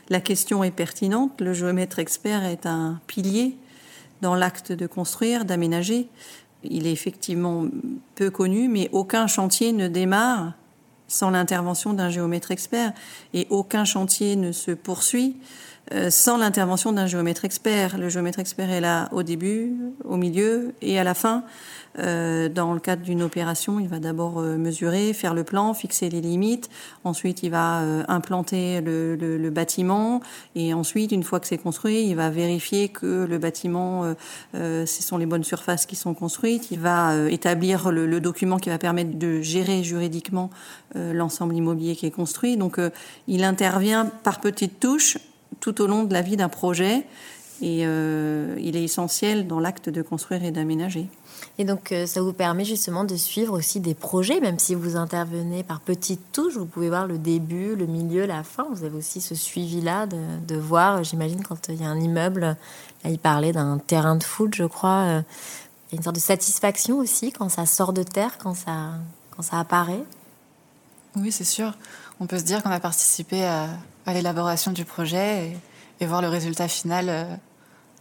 [0.08, 1.40] la question est pertinente.
[1.42, 3.56] Le géomètre expert est un pilier
[4.22, 6.08] dans l'acte de construire, d'aménager.
[6.64, 7.66] Il est effectivement
[8.14, 10.54] peu connu, mais aucun chantier ne démarre
[11.06, 12.92] sans l'intervention d'un géomètre expert.
[13.32, 15.36] Et aucun chantier ne se poursuit
[15.92, 17.98] euh, sans l'intervention d'un géomètre expert.
[17.98, 21.44] Le géomètre expert est là au début, au milieu et à la fin.
[21.98, 26.08] Euh, dans le cadre d'une opération, il va d'abord euh, mesurer, faire le plan, fixer
[26.08, 26.70] les limites.
[27.04, 30.20] Ensuite, il va implanter le, le, bâtiment.
[30.54, 34.14] Et ensuite, une fois que c'est construit, il va vérifier que le bâtiment,
[34.54, 36.70] ce sont les bonnes surfaces qui sont construites.
[36.70, 40.50] Il va établir le, le, document qui va permettre de gérer juridiquement
[40.94, 42.56] l'ensemble immobilier qui est construit.
[42.56, 42.80] Donc,
[43.28, 45.18] il intervient par petites touches
[45.60, 47.06] tout au long de la vie d'un projet
[47.62, 51.08] et euh, il est essentiel dans l'acte de construire et d'aménager.
[51.58, 54.96] Et donc euh, ça vous permet justement de suivre aussi des projets, même si vous
[54.96, 58.66] intervenez par petites touches, vous pouvez voir le début, le milieu, la fin.
[58.72, 62.40] Vous avez aussi ce suivi-là de, de, voir, j'imagine quand il y a un immeuble,
[63.04, 65.04] là il parlait d'un terrain de foot, je crois.
[65.06, 65.22] Euh,
[65.90, 68.94] il y a une sorte de satisfaction aussi quand ça sort de terre, quand ça,
[69.30, 70.04] quand ça apparaît.
[71.16, 71.72] Oui, c'est sûr.
[72.20, 73.68] On peut se dire qu'on a participé à,
[74.06, 75.52] à l'élaboration du projet
[76.00, 77.24] et, voir le résultat final euh,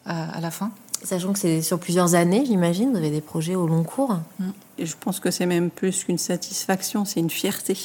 [0.06, 0.72] à, la fin.
[1.04, 4.20] Sachant que c'est sur plusieurs années, j'imagine, vous avez des projets au long cours.
[4.40, 4.50] Mm.
[4.80, 7.78] Et je pense que c'est même plus qu'une satisfaction, c'est une fierté.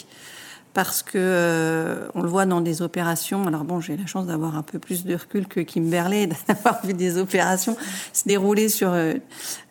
[0.74, 3.46] Parce que euh, on le voit dans des opérations.
[3.46, 6.94] Alors bon, j'ai la chance d'avoir un peu plus de recul que Kimberley, d'avoir vu
[6.94, 7.76] des opérations
[8.12, 9.14] se dérouler sur euh,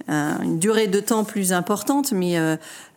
[0.07, 2.13] une durée de temps plus importante.
[2.13, 2.37] Mais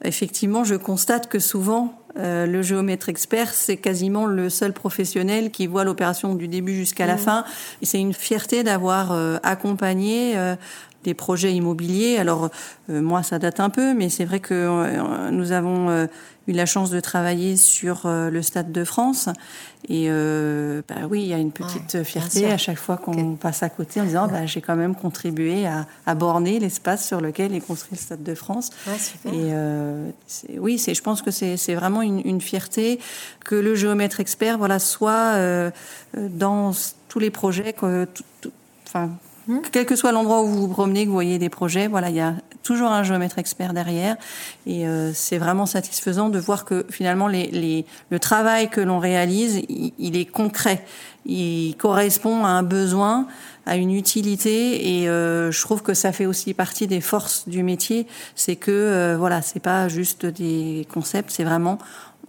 [0.04, 5.66] effectivement, je constate que souvent, euh, le géomètre expert, c'est quasiment le seul professionnel qui
[5.66, 7.18] voit l'opération du début jusqu'à la mmh.
[7.18, 7.44] fin.
[7.82, 10.56] Et c'est une fierté d'avoir euh, accompagné euh,
[11.04, 12.18] des projets immobiliers.
[12.18, 12.50] Alors
[12.90, 16.06] euh, moi, ça date un peu, mais c'est vrai que euh, nous avons euh,
[16.46, 19.28] eu la chance de travailler sur le Stade de France.
[19.88, 23.68] Et bah oui, il y a une petite fierté à chaque fois qu'on passe à
[23.68, 27.96] côté en disant bah, j'ai quand même contribué à, borner l'espace sur lequel est construit
[27.96, 28.70] le Stade de France.
[29.26, 32.98] et oui, c'est, je pense que c'est, vraiment une, fierté
[33.44, 35.36] que le géomètre expert voilà, soit
[36.14, 36.72] dans
[37.08, 38.08] tous les projets, que,
[38.86, 39.10] enfin,
[39.50, 39.62] Hmm.
[39.72, 42.14] Quel que soit l'endroit où vous vous promenez, que vous voyez des projets, voilà, il
[42.14, 44.16] y a toujours un géomètre expert derrière.
[44.64, 49.60] Et euh, c'est vraiment satisfaisant de voir que finalement, les, le travail que l'on réalise,
[49.68, 50.84] il, est concret.
[51.26, 53.26] Il correspond à un besoin,
[53.66, 55.00] à une utilité.
[55.00, 58.06] Et euh, je trouve que ça fait aussi partie des forces du métier.
[58.36, 61.78] C'est que, euh, voilà, c'est pas juste des concepts, c'est vraiment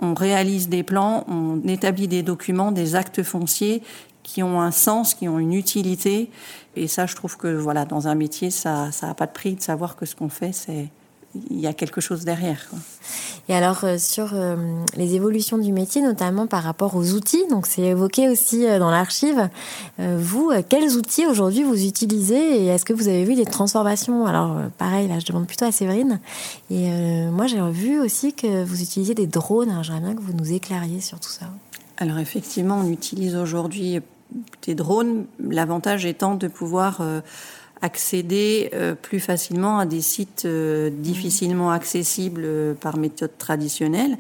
[0.04, 3.84] on réalise des plans, on établit des documents, des actes fonciers
[4.24, 6.30] qui ont un sens, qui ont une utilité.
[6.76, 9.62] Et ça, je trouve que voilà, dans un métier, ça n'a pas de prix de
[9.62, 10.90] savoir que ce qu'on fait, c'est
[11.50, 12.70] il y a quelque chose derrière.
[13.50, 14.56] Et alors euh, sur euh,
[14.96, 18.92] les évolutions du métier, notamment par rapport aux outils, donc c'est évoqué aussi euh, dans
[18.92, 19.50] l'archive.
[20.00, 24.26] vous, quels outils aujourd'hui vous utilisez et est-ce que vous avez vu des transformations?
[24.26, 26.20] Alors pareil, là je demande plutôt à Séverine.
[26.70, 26.90] Et
[27.32, 29.84] moi j'ai vu aussi que vous utilisez des drones.
[29.84, 31.48] J'aimerais bien que vous nous éclairiez sur tout ça.
[32.02, 34.00] Alors effectivement, on utilise aujourd'hui
[34.64, 37.22] des drones, l'avantage étant de pouvoir euh,
[37.84, 44.18] accéder euh, plus facilement à des sites euh, difficilement accessibles par méthode traditionnelle.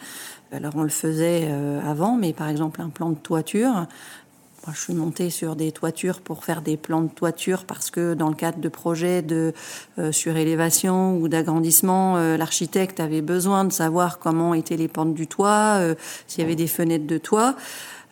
[0.52, 1.50] Alors on le faisait
[1.84, 3.88] avant, mais par exemple un plan de toiture,
[4.74, 8.30] je suis montée sur des toitures pour faire des plans de toiture parce que dans
[8.30, 9.54] le cadre de projets de
[10.12, 15.80] surélévation ou d'agrandissement, l'architecte avait besoin de savoir comment étaient les pentes du toit,
[16.28, 17.56] s'il y avait des fenêtres de toit.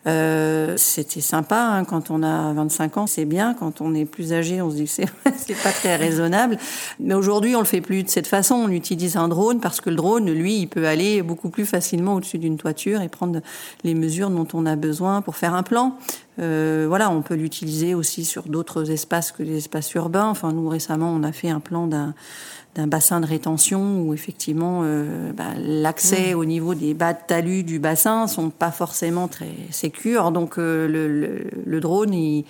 [0.06, 3.54] Euh, c'était sympa hein, quand on a 25 ans, c'est bien.
[3.54, 4.90] Quand on est plus âgé, on se dit que
[5.36, 6.56] c'est pas très raisonnable.
[6.98, 8.54] Mais aujourd'hui, on le fait plus de cette façon.
[8.54, 12.14] On utilise un drone parce que le drone, lui, il peut aller beaucoup plus facilement
[12.14, 13.40] au-dessus d'une toiture et prendre
[13.84, 15.96] les mesures dont on a besoin pour faire un plan.
[16.38, 20.28] Euh, voilà, on peut l'utiliser aussi sur d'autres espaces que les espaces urbains.
[20.28, 22.14] Enfin, nous récemment, on a fait un plan d'un
[22.76, 27.64] d'un bassin de rétention où effectivement euh, bah, l'accès au niveau des bas de talus
[27.64, 30.30] du bassin sont pas forcément très sécures.
[30.30, 32.44] Donc euh, le, le, drone, il,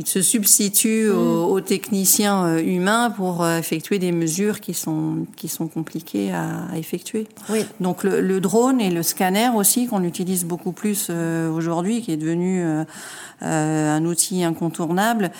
[0.00, 1.16] il se substitue mm.
[1.16, 7.26] aux, techniciens euh, humains pour effectuer des mesures qui sont qui sont compliquées à, effectuer.
[7.48, 7.64] Oui.
[7.80, 12.16] Donc le, le, drone et le scanner aussi qu'on utilise beaucoup plus aujourd'hui, qui est
[12.16, 12.64] devenu
[13.42, 15.30] euh, un outil incontournable,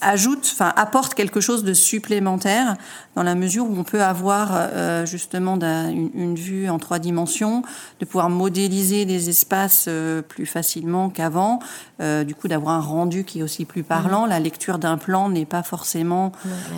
[0.00, 2.76] ajoute, enfin apporte quelque chose de supplémentaire
[3.16, 7.62] dans la mesure où on peut avoir euh, justement une, vue en trois dimensions,
[7.98, 11.58] de pouvoir modéliser des espaces euh, plus facilement qu'avant,
[12.00, 14.26] du coup d'avoir un rendu qui est aussi plus parlant.
[14.26, 16.32] La lecture d'un plan n'est pas forcément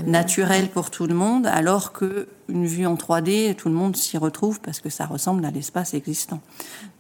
[0.07, 4.19] naturelle pour tout le monde, alors que une vue en 3D, tout le monde s'y
[4.19, 6.41] retrouve parce que ça ressemble à l'espace existant.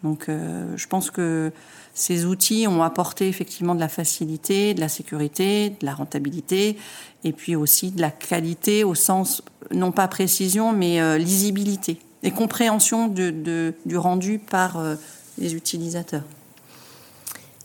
[0.03, 1.53] Donc je pense que
[1.95, 6.77] ces outils ont apporté effectivement de la facilité, de la sécurité, de la rentabilité,
[7.25, 12.31] et puis aussi de la qualité au sens, non pas précision, mais euh, lisibilité et
[12.31, 14.95] compréhension de, du rendu par euh,
[15.39, 16.23] les utilisateurs.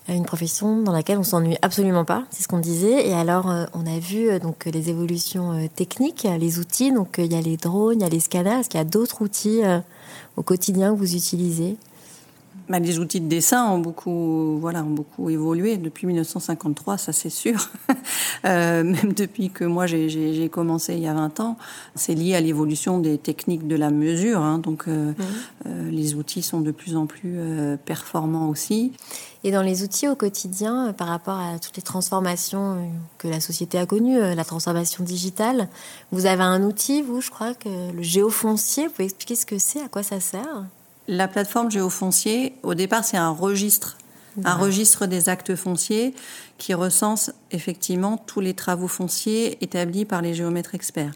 [0.10, 3.08] Une profession dans laquelle on s'ennuie absolument pas, c'est ce qu'on disait.
[3.08, 6.94] Et alors, euh, on a vu donc les évolutions techniques, les outils.
[6.94, 8.60] Donc, il y a les drones, il y a les scanners.
[8.60, 9.62] Est-ce qu'il y a d'autres outils
[10.38, 11.76] au quotidien que vous utilisez?
[12.70, 17.30] Bah, les outils de dessin ont beaucoup, voilà, ont beaucoup évolué depuis 1953, ça c'est
[17.30, 17.70] sûr.
[18.46, 21.58] euh, même depuis que moi j'ai commencé il y a 20 ans,
[21.96, 24.42] c'est lié à l'évolution des techniques de la mesure.
[24.42, 25.16] Hein, donc euh, mmh.
[25.68, 27.40] euh, les outils sont de plus en plus
[27.86, 28.92] performants aussi.
[29.44, 33.78] Et dans les outils au quotidien, par rapport à toutes les transformations que la société
[33.78, 35.70] a connues, la transformation digitale,
[36.12, 38.88] vous avez un outil, vous, je crois que le géofoncier.
[38.88, 40.66] Vous pouvez expliquer ce que c'est, à quoi ça sert?
[41.08, 43.98] La plateforme géofoncier, au départ, c'est un registre,
[44.44, 46.14] un registre des actes fonciers
[46.58, 51.12] qui recense effectivement tous les travaux fonciers établis par les géomètres experts.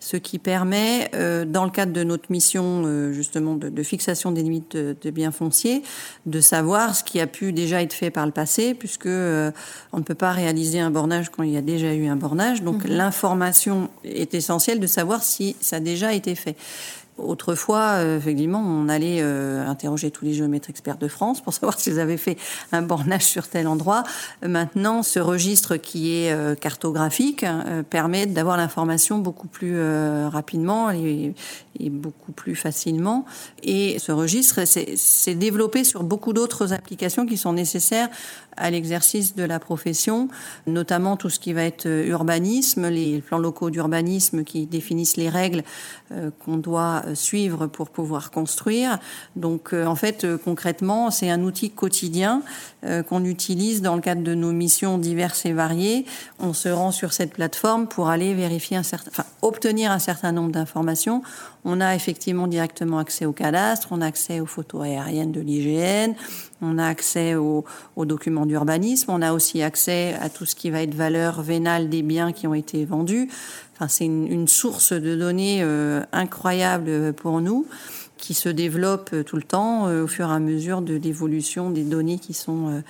[0.00, 4.42] Ce qui permet, euh, dans le cadre de notre mission euh, justement de, fixation des
[4.42, 5.82] limites de, biens fonciers,
[6.26, 9.50] de savoir ce qui a pu déjà être fait par le passé, puisque euh,
[9.92, 12.62] on ne peut pas réaliser un bornage quand il y a déjà eu un bornage.
[12.62, 12.96] Donc mhm.
[12.96, 16.56] l'information est essentielle de savoir si ça a déjà été fait.
[17.18, 21.78] Autrefois, euh, effectivement, on allait euh, interroger tous les géomètres experts de France pour savoir
[21.78, 22.38] s'ils avaient fait
[22.70, 24.04] un bornage sur tel endroit.
[24.46, 27.44] Maintenant, ce registre qui est euh, cartographique
[27.90, 29.78] permet d'avoir l'information beaucoup plus
[30.28, 31.34] rapidement et,
[31.80, 33.24] et, beaucoup plus facilement.
[33.62, 38.08] Et ce registre s'est développé sur beaucoup d'autres applications qui sont nécessaires
[38.56, 40.28] à l'exercice de la profession,
[40.66, 45.62] notamment tout ce qui va être urbanisme, les plans locaux d'urbanisme qui définissent les règles
[46.44, 48.98] qu'on doit suivre pour pouvoir construire.
[49.36, 52.42] Donc euh, en fait, euh, concrètement, c'est un outil quotidien
[52.84, 56.04] euh, qu'on utilise dans le cadre de nos missions diverses et variées.
[56.38, 60.32] On se rend sur cette plateforme pour aller vérifier un certain, enfin, obtenir un certain
[60.32, 61.22] nombre d'informations.
[61.64, 66.14] On a effectivement directement accès au cadastre, on a accès aux photos aériennes de l'IGN,
[66.62, 67.64] on a accès aux,
[67.96, 71.88] aux documents d'urbanisme, on a aussi accès à tout ce qui va être valeur vénale
[71.88, 73.28] des biens qui ont été vendus.
[73.86, 77.66] C'est une, source de données euh, incroyable pour nous
[78.16, 81.84] qui se développe tout le temps euh, au fur et à mesure de l'évolution des
[81.84, 82.80] données qui sont euh,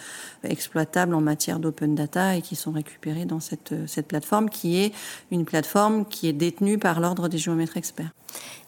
[0.44, 3.74] exploitables en matière d'open data et qui sont récupérées dans cette,
[4.08, 4.94] plateforme qui est
[5.30, 8.10] une plateforme qui est détenue par l'ordre des géomètres experts.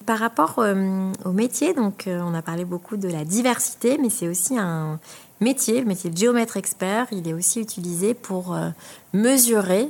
[0.04, 0.58] Par rapport
[1.24, 4.98] au métier, donc on a parlé beaucoup de la diversité, mais c'est aussi un
[5.40, 8.56] métier, le métier de géomètre expert, il est aussi utilisé pour
[9.12, 9.86] mesurer euh,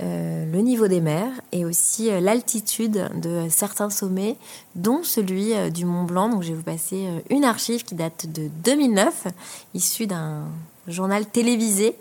[0.00, 4.36] le niveau des mers et aussi euh, l'altitude de certains sommets,
[4.74, 6.28] dont celui euh, du Mont Blanc.
[6.28, 9.28] Donc je vais vous passer une archive qui date de 2009,
[9.74, 10.44] issue d'un
[10.88, 11.94] journal télévisé.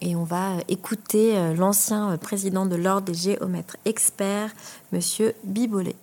[0.00, 4.52] et on va écouter l'ancien président de l'Ordre des géomètres experts,
[4.92, 5.96] Monsieur Bibolet.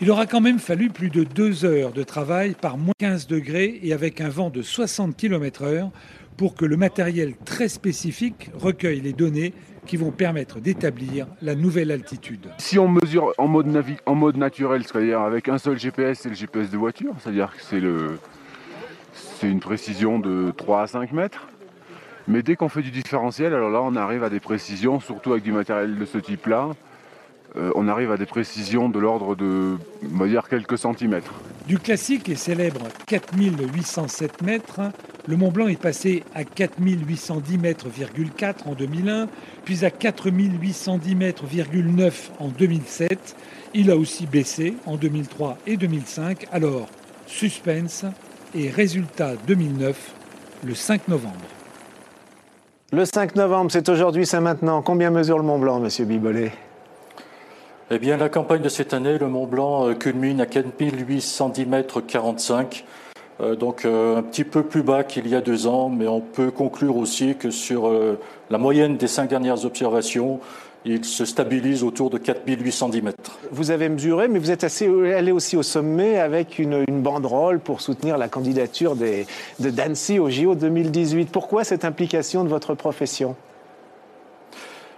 [0.00, 3.78] Il aura quand même fallu plus de deux heures de travail par moins 15 degrés
[3.82, 5.90] et avec un vent de 60 km/h
[6.36, 9.54] pour que le matériel très spécifique recueille les données
[9.86, 12.48] qui vont permettre d'établir la nouvelle altitude.
[12.58, 13.66] Si on mesure en mode,
[14.06, 17.62] en mode naturel, c'est-à-dire avec un seul GPS, c'est le GPS de voiture, c'est-à-dire que
[17.62, 18.18] c'est, le,
[19.12, 21.48] c'est une précision de 3 à 5 mètres.
[22.26, 25.44] Mais dès qu'on fait du différentiel, alors là on arrive à des précisions, surtout avec
[25.44, 26.70] du matériel de ce type-là,
[27.56, 29.76] euh, on arrive à des précisions de l'ordre de,
[30.12, 31.32] on va dire, quelques centimètres.
[31.68, 34.80] Du classique et célèbre 4807 mètres,
[35.26, 37.86] le Mont Blanc est passé à 4810 mètres,
[38.66, 39.28] en 2001,
[39.64, 41.44] puis à 4810 mètres,
[42.38, 43.36] en 2007.
[43.72, 46.46] Il a aussi baissé en 2003 et 2005.
[46.52, 46.88] Alors,
[47.26, 48.04] suspense
[48.54, 50.12] et résultat 2009,
[50.64, 51.34] le 5 novembre.
[52.92, 54.82] Le 5 novembre, c'est aujourd'hui, c'est maintenant.
[54.82, 56.52] Combien mesure le Mont Blanc, monsieur Bibolet?
[57.90, 62.00] Eh bien, la campagne de cette année, le Mont Blanc euh, culmine à 4810 mètres
[62.00, 62.84] 45.
[63.40, 66.20] Euh, donc euh, un petit peu plus bas qu'il y a deux ans, mais on
[66.20, 67.90] peut conclure aussi que sur
[68.50, 70.40] la moyenne des cinq dernières observations,
[70.84, 73.38] il se stabilise autour de 4810 mètres.
[73.50, 78.18] Vous avez mesuré, mais vous êtes allé aussi au sommet avec une, banderole pour soutenir
[78.18, 79.26] la candidature des,
[79.60, 81.30] de Dancy au JO 2018.
[81.30, 83.34] Pourquoi cette implication de votre profession?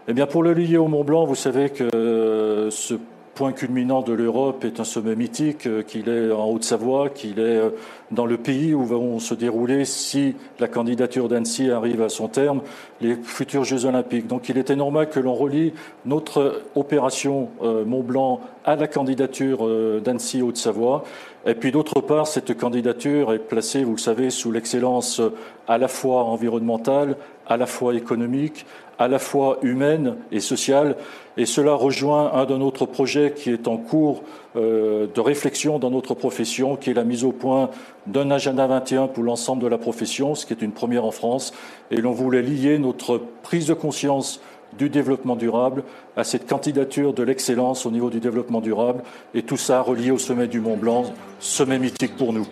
[0.09, 2.95] Eh bien, pour le lier au Mont Blanc, vous savez que euh, ce
[3.37, 7.59] point culminant de l'Europe est un sommet mythique, euh, qu'il est en Haute-Savoie, qu'il est
[7.59, 7.71] euh,
[8.11, 12.63] dans le pays où vont se dérouler, si la candidature d'Annecy arrive à son terme,
[13.03, 14.27] les futurs Jeux Olympiques.
[14.27, 15.75] Donc il était normal que l'on relie
[16.07, 19.69] notre opération Mont Blanc à la candidature
[20.01, 21.03] d'Annecy Haute-Savoie.
[21.47, 25.21] Et puis d'autre part, cette candidature est placée, vous le savez, sous l'excellence
[25.67, 28.67] à la fois environnementale, à la fois économique,
[28.99, 30.97] à la fois humaine et sociale.
[31.37, 34.23] Et cela rejoint un de notre projet qui est en cours
[34.57, 37.71] euh, de réflexion dans notre profession, qui est la mise au point
[38.07, 41.53] d'un agenda 21 pour l'ensemble de la profession, ce qui est une première en France.
[41.91, 44.41] Et l'on voulait lier notre prise de conscience
[44.79, 45.85] du développement durable
[46.17, 49.03] à cette candidature de l'excellence au niveau du développement durable,
[49.35, 51.05] et tout ça relié au sommet du Mont Blanc,
[51.39, 52.47] sommet mythique pour nous.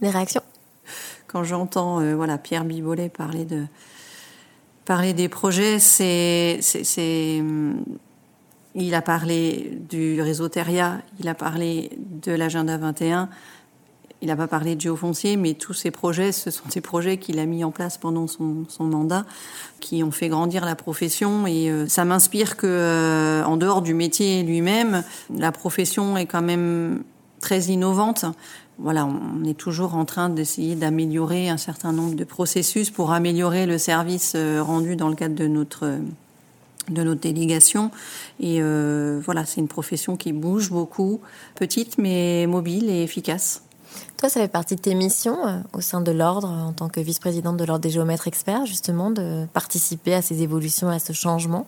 [0.00, 0.42] Des réactions?
[1.26, 3.64] Quand j'entends euh, voilà, Pierre Bibolet parler de,
[4.84, 6.58] Parler des projets, c'est,
[8.74, 13.28] il a parlé du réseau Teria, il a parlé de l'agenda 21,
[14.22, 17.38] il n'a pas parlé de géofoncier, mais tous ces projets, ce sont des projets qu'il
[17.38, 19.24] a mis en place pendant son, mandat,
[19.78, 21.46] qui ont fait grandir la profession.
[21.46, 25.04] Et euh, ça m'inspire que, euh, en dehors du métier lui-même,
[25.36, 27.02] la profession est quand même
[27.40, 28.24] très innovante
[28.78, 33.66] voilà, on est toujours en train d'essayer d'améliorer un certain nombre de processus pour améliorer
[33.66, 35.98] le service euh, rendu dans le cadre de notre
[36.90, 37.90] de notre délégation.
[38.40, 41.20] Et euh, voilà, c'est une profession qui bouge beaucoup,
[41.54, 43.62] petite mais mobile et efficace.
[44.16, 47.00] Toi, ça fait partie de tes missions euh, au sein de l'ordre, en tant que
[47.00, 51.66] vice-présidente de l'ordre des géomètres experts, justement, de participer à ces évolutions, à ce changement?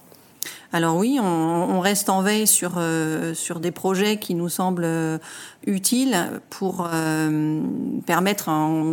[0.74, 5.18] Alors oui, on, reste en veille sur, euh, sur des projets qui nous semblent euh,
[5.66, 6.16] utiles
[6.51, 7.61] pour euh,
[8.07, 8.51] permettre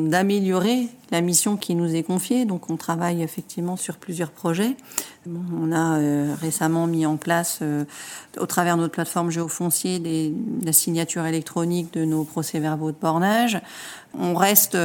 [0.07, 2.45] d'améliorer la mission qui nous est confiée.
[2.45, 4.75] Donc on travaille effectivement sur plusieurs projets.
[5.27, 7.61] on a récemment mis en place,
[8.37, 10.33] au travers de notre plateforme géofoncier, des,
[10.63, 13.59] la signature électronique de nos procès-verbaux de bornage.
[14.17, 14.77] On reste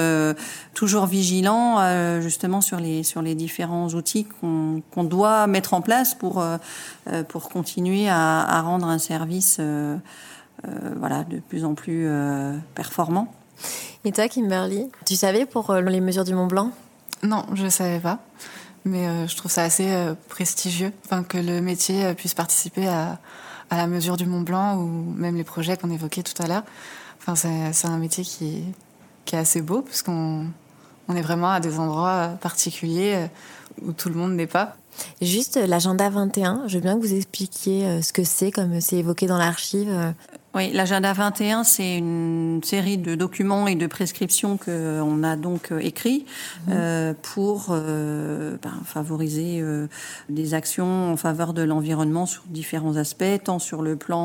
[0.72, 6.42] toujours vigilant justement sur les, sur les différents outils qu'on doit mettre en place pour
[7.08, 9.96] euh, pour continuer à, rendre un service euh,
[10.66, 12.08] euh, voilà, de plus en plus
[12.74, 13.32] performant.
[14.04, 16.72] Et toi, Kimberly, tu savais pour les mesures du Mont Blanc?
[17.22, 18.18] Non, je ne savais pas.
[18.84, 19.92] Mais je trouve ça assez
[20.28, 23.18] prestigieux enfin, que le métier puisse participer à,
[23.70, 26.64] à, la mesure du Mont Blanc ou même les projets qu'on évoquait tout à l'heure.
[27.20, 27.34] Enfin,
[27.72, 28.64] c'est un métier qui,
[29.26, 30.46] qui est assez beau puisqu'on
[31.08, 33.28] on est vraiment à des endroits particuliers
[33.82, 34.76] où tout le monde n'est pas.
[35.20, 38.80] Juste euh, l'agenda 21, je veux bien que vous expliquiez euh, ce que c'est, comme
[38.80, 40.14] c'est évoqué dans l'archive.
[40.56, 40.58] Euh.
[40.58, 45.72] Oui, l'agenda 21, c'est une série de documents et de prescriptions que on a donc
[45.80, 46.24] écrits
[46.66, 46.74] mhm.
[46.74, 49.86] euh, pour euh, ben, favoriser euh,
[50.30, 54.16] des actions en faveur de l'environnement sur différents aspects, tant sur le plan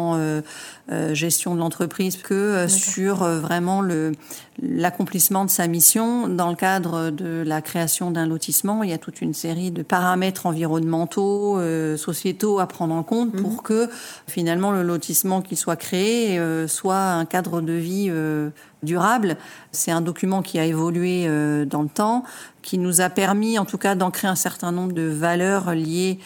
[1.12, 4.14] gestion de l'entreprise que sur vraiment le
[4.62, 8.84] l'accomplissement de sa mission dans le cadre de la création d'un lotissement.
[8.84, 11.60] Il y a toute une série de paramètres environnementaux,
[11.98, 13.62] sociétaux à prendre en compte pour mhm.
[13.62, 13.90] que
[14.28, 18.50] finalement le lotissement qui soit créé euh, soit un cadre de vie euh,
[18.84, 19.38] durable.
[19.72, 22.24] C'est un document qui a évolué euh, dans le temps,
[22.62, 26.20] qui nous a permis en tout cas d'ancrer un certain nombre de valeurs liées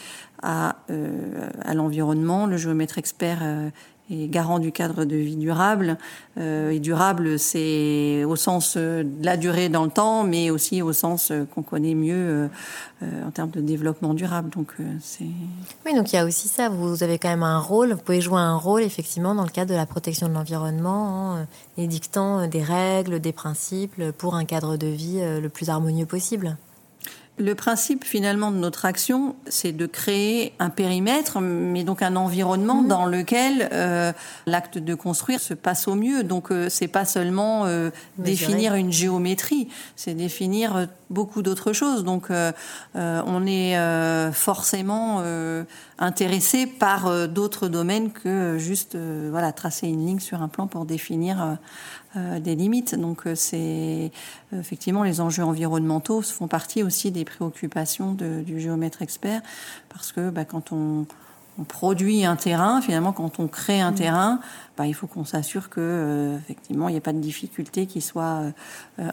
[0.43, 0.75] à,
[1.63, 2.45] à l'environnement.
[2.45, 3.41] Le géomètre expert
[4.09, 5.97] et garant du cadre de vie durable.
[6.37, 10.81] Euh, et durable, c'est au sens euh, de la durée dans le temps, mais aussi
[10.81, 12.49] au sens euh, qu'on connaît mieux
[13.01, 14.49] en termes de développement durable.
[14.49, 15.25] Donc, c'est.
[15.85, 16.69] Oui, donc il y a aussi ça.
[16.69, 17.93] Vous avez quand même un rôle.
[17.93, 21.47] Vous pouvez jouer un rôle effectivement dans le cadre de la protection de l'environnement, hein,
[21.77, 26.57] édictant des règles, des principes pour un cadre de vie le plus harmonieux possible.
[27.37, 32.81] Le principe finalement de notre action, c'est de créer un périmètre, mais donc un environnement
[32.81, 32.87] mhm.
[32.87, 34.13] dans lequel euh,
[34.45, 36.23] l'acte de construire se passe au mieux.
[36.23, 39.67] Donc euh, c'est pas seulement euh, définir une géométrie,
[39.97, 42.05] c'est définir euh, beaucoup d'autres choses.
[42.05, 42.29] Donc
[42.95, 45.21] on est forcément
[45.99, 48.97] intéressé par d'autres domaines que juste
[49.29, 51.55] voilà tracer une ligne sur un plan pour définir euh,
[52.15, 52.95] des limites.
[52.95, 54.11] Donc euh, c'est
[54.53, 59.41] effectivement les enjeux environnementaux font partie aussi des préoccupations du géomètre expert
[59.89, 61.05] parce que bah, quand on,
[61.69, 63.95] produit un terrain, finalement quand on crée un mm.
[63.95, 64.39] terrain,
[64.75, 68.01] bah, il faut qu'on s'assure que euh, effectivement il n'y a pas de difficulté qui
[68.01, 68.41] soit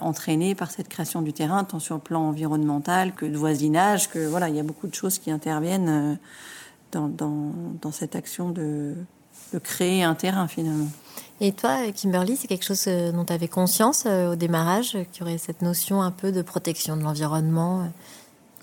[0.00, 4.26] entraînée par cette création du terrain, tant sur le plan environnemental que de voisinage, que
[4.26, 6.18] voilà il y a beaucoup de choses qui interviennent
[6.90, 8.96] dans, dans, cette action de,
[9.52, 10.88] de créer un terrain finalement.
[11.40, 15.20] Et toi, Kimberly, c'est quelque chose euh, dont tu avais conscience euh, au démarrage, qu'il
[15.20, 17.90] y aurait cette notion un peu de protection de l'environnement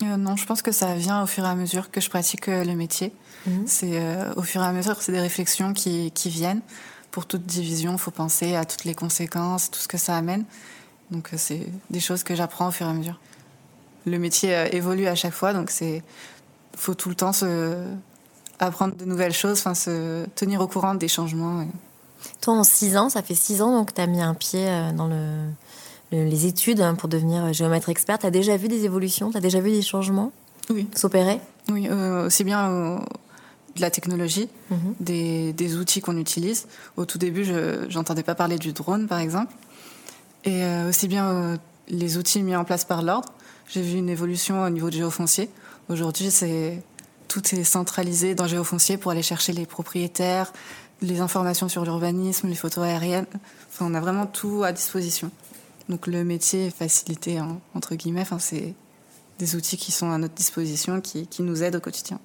[0.02, 2.46] euh Non, je pense que ça vient au fur et à mesure que je pratique
[2.46, 3.12] le métier.
[3.46, 3.64] Mhm.
[3.66, 4.00] C'est
[4.36, 6.62] au fur et à mesure, c'est des réflexions qui, qui, viennent.
[7.10, 10.44] Pour toute division, il faut penser à toutes les conséquences, tout ce que ça amène.
[11.10, 13.20] Donc c'est des choses que j'apprends au fur et à mesure.
[14.06, 16.02] Le métier évolue à chaque fois, donc c'est
[16.76, 17.84] faut tout le temps se
[18.66, 21.66] apprendre de nouvelles choses, enfin se tenir au courant des changements.
[22.40, 24.92] Toi, en six ans, ça fait six ans donc tu as mis un pied euh,
[24.92, 25.46] dans le,
[26.12, 28.18] les études hein, pour devenir euh, géomètre expert.
[28.18, 29.30] Tu as déjà vu des évolutions?
[29.30, 30.32] Tu as déjà vu des changements?
[30.68, 30.86] Oui.
[30.94, 31.40] s'opérer?
[31.70, 33.00] Oui, euh, aussi bien
[33.76, 34.94] de la technologie, mhm.
[35.00, 36.66] des, des, outils qu'on utilise.
[36.96, 39.52] Au tout début, je n'entendais pas parler du drone, par exemple.
[40.44, 41.58] Et aussi bien
[41.88, 43.28] les outils mis en place par l'ordre.
[43.68, 45.50] J'ai vu une évolution au niveau du géofoncier.
[45.88, 46.82] Aujourd'hui, c'est
[47.30, 50.52] tout est centralisé dans géofoncier pour aller chercher les propriétaires,
[51.00, 53.26] les informations sur l'urbanisme, les photos aériennes.
[53.68, 55.30] Enfin, on a vraiment tout à disposition.
[55.88, 57.40] Donc le métier est facilité,
[57.72, 58.22] entre guillemets.
[58.22, 58.74] Enfin, c'est
[59.38, 62.18] des outils qui sont à notre disposition, qui, qui nous aident au quotidien.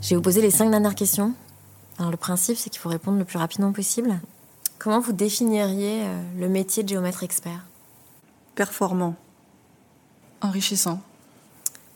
[0.00, 1.34] Je vais vous les cinq dernières questions.
[2.00, 4.18] Le principe, c'est qu'il faut répondre le plus rapidement possible.
[4.78, 7.66] Comment vous définiriez euh, le métier de géomètre expert?
[8.56, 9.14] Performant.
[10.40, 11.00] Enrichissant.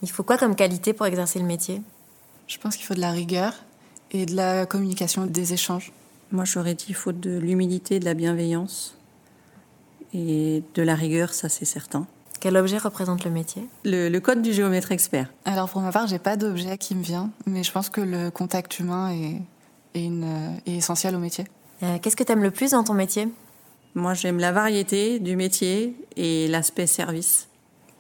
[0.03, 1.81] Il faut quoi comme qualité pour exercer le métier?
[2.49, 3.55] Je pense qu'il faut de la rigueur
[4.11, 5.91] et de la communication, des échanges.
[6.33, 8.95] Moi, j'aurais dit qu'il faut de l'humilité, de la bienveillance
[10.13, 12.07] et de la rigueur, ça c'est certain.
[12.41, 13.67] Quel objet représente le métier?
[13.85, 15.33] Le, code du géomètre expert.
[15.47, 18.31] Alors pour ma part, j'ai pas d'objet qui me vient, mais je pense que le
[18.31, 19.41] contact humain est,
[19.95, 21.47] est essentiel au métier.
[21.83, 23.29] Euh, qu'est-ce que tu aimes le plus dans ton métier?
[23.95, 27.49] Moi, j'aime la variété du métier et l'aspect service.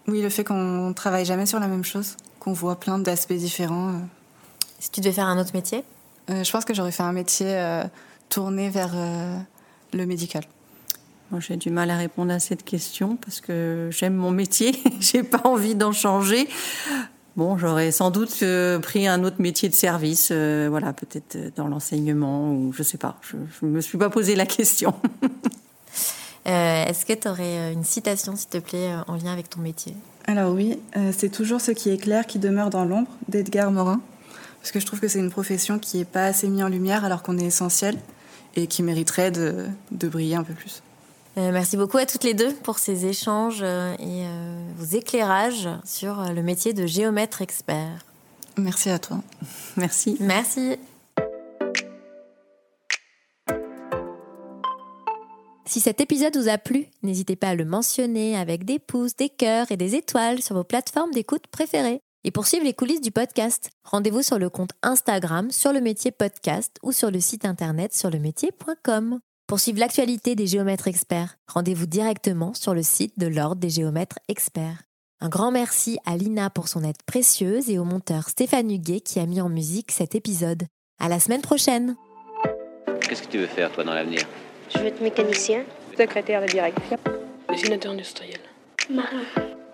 [0.07, 3.91] Oui, le fait qu'on travaille jamais sur la même chose, qu'on voit plein d'aspects différents.
[3.91, 3.99] euh.
[4.79, 5.85] Si tu devais faire un autre métier?
[6.31, 7.85] Euh, je pense que j'aurais fait un métier euh,
[8.29, 9.37] tourné vers euh,
[9.93, 10.45] le médical.
[11.31, 15.23] Moi, j'ai du mal à répondre à cette question parce que j'aime mon métier, j'ai
[15.23, 16.49] pas envie d'en changer.
[17.37, 21.69] Bon, j'aurais sans doute euh, pris un autre métier de service, euh, voilà, peut-être dans
[21.69, 23.19] l'enseignement ou je sais pas.
[23.23, 24.95] Je, je me suis pas posé la question.
[26.47, 29.61] Euh, Est-ce que tu aurais une citation, s'il te plaît, euh, en lien avec ton
[29.61, 29.95] métier?
[30.27, 34.01] Alors oui, euh, c'est toujours ce qui est clair qui demeure dans l'ombre d'Edgar Morin.
[34.61, 37.05] Parce que je trouve que c'est une profession qui n'est pas assez mise en lumière
[37.05, 37.97] alors qu'on est essentiel
[38.57, 40.83] et qui mériterait de, de briller un peu plus.
[41.39, 45.69] Euh, merci beaucoup à toutes les deux pour ces échanges euh, et euh, vos éclairages
[45.85, 48.05] sur euh, le métier de géomètre expert.
[48.59, 49.19] Merci à toi.
[49.77, 50.17] Merci.
[50.21, 50.77] Merci.
[55.71, 59.29] Si cet épisode vous a plu, n'hésitez pas à le mentionner avec des pouces, des
[59.29, 62.01] cœurs et des étoiles sur vos plateformes d'écoute préférées.
[62.25, 66.11] Et pour suivre les coulisses du podcast, rendez-vous sur le compte Instagram sur le métier
[66.11, 69.21] podcast ou sur le site internet sur le métier.com.
[69.47, 74.19] Pour suivre l'actualité des géomètres experts, rendez-vous directement sur le site de l'Ordre des géomètres
[74.27, 74.83] experts.
[75.21, 79.21] Un grand merci à Lina pour son aide précieuse et au monteur Stéphane Huguet qui
[79.21, 80.65] a mis en musique cet épisode.
[80.99, 81.95] À la semaine prochaine!
[83.03, 84.27] Qu'est-ce que tu veux faire, toi, dans l'avenir?
[84.73, 85.65] Je veux être mécanicien.
[85.97, 86.99] Secrétaire de direction.
[87.49, 88.41] Dessinateur industriel.
[88.89, 89.23] Marin.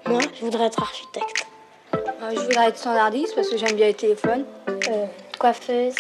[0.07, 1.47] Moi, je voudrais être architecte.
[1.95, 4.45] Euh, je voudrais être standardiste parce que j'aime bien les téléphones.
[4.69, 5.07] Euh,
[5.39, 5.95] coiffeuse.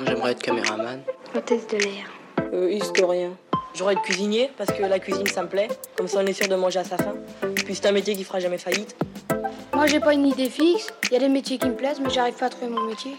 [0.00, 1.02] J'aimerais être caméraman.
[1.34, 2.10] Hôtesse de l'air.
[2.52, 3.32] Euh, historien.
[3.74, 5.68] J'aurais être cuisinier parce que la cuisine ça me plaît.
[5.96, 7.14] Comme ça on est sûr de manger à sa faim.
[7.64, 8.96] Puis c'est un métier qui fera jamais faillite.
[9.74, 10.88] Moi, j'ai pas une idée fixe.
[11.04, 13.12] Il y a des métiers qui me plaisent, mais j'arrive pas à trouver mon métier.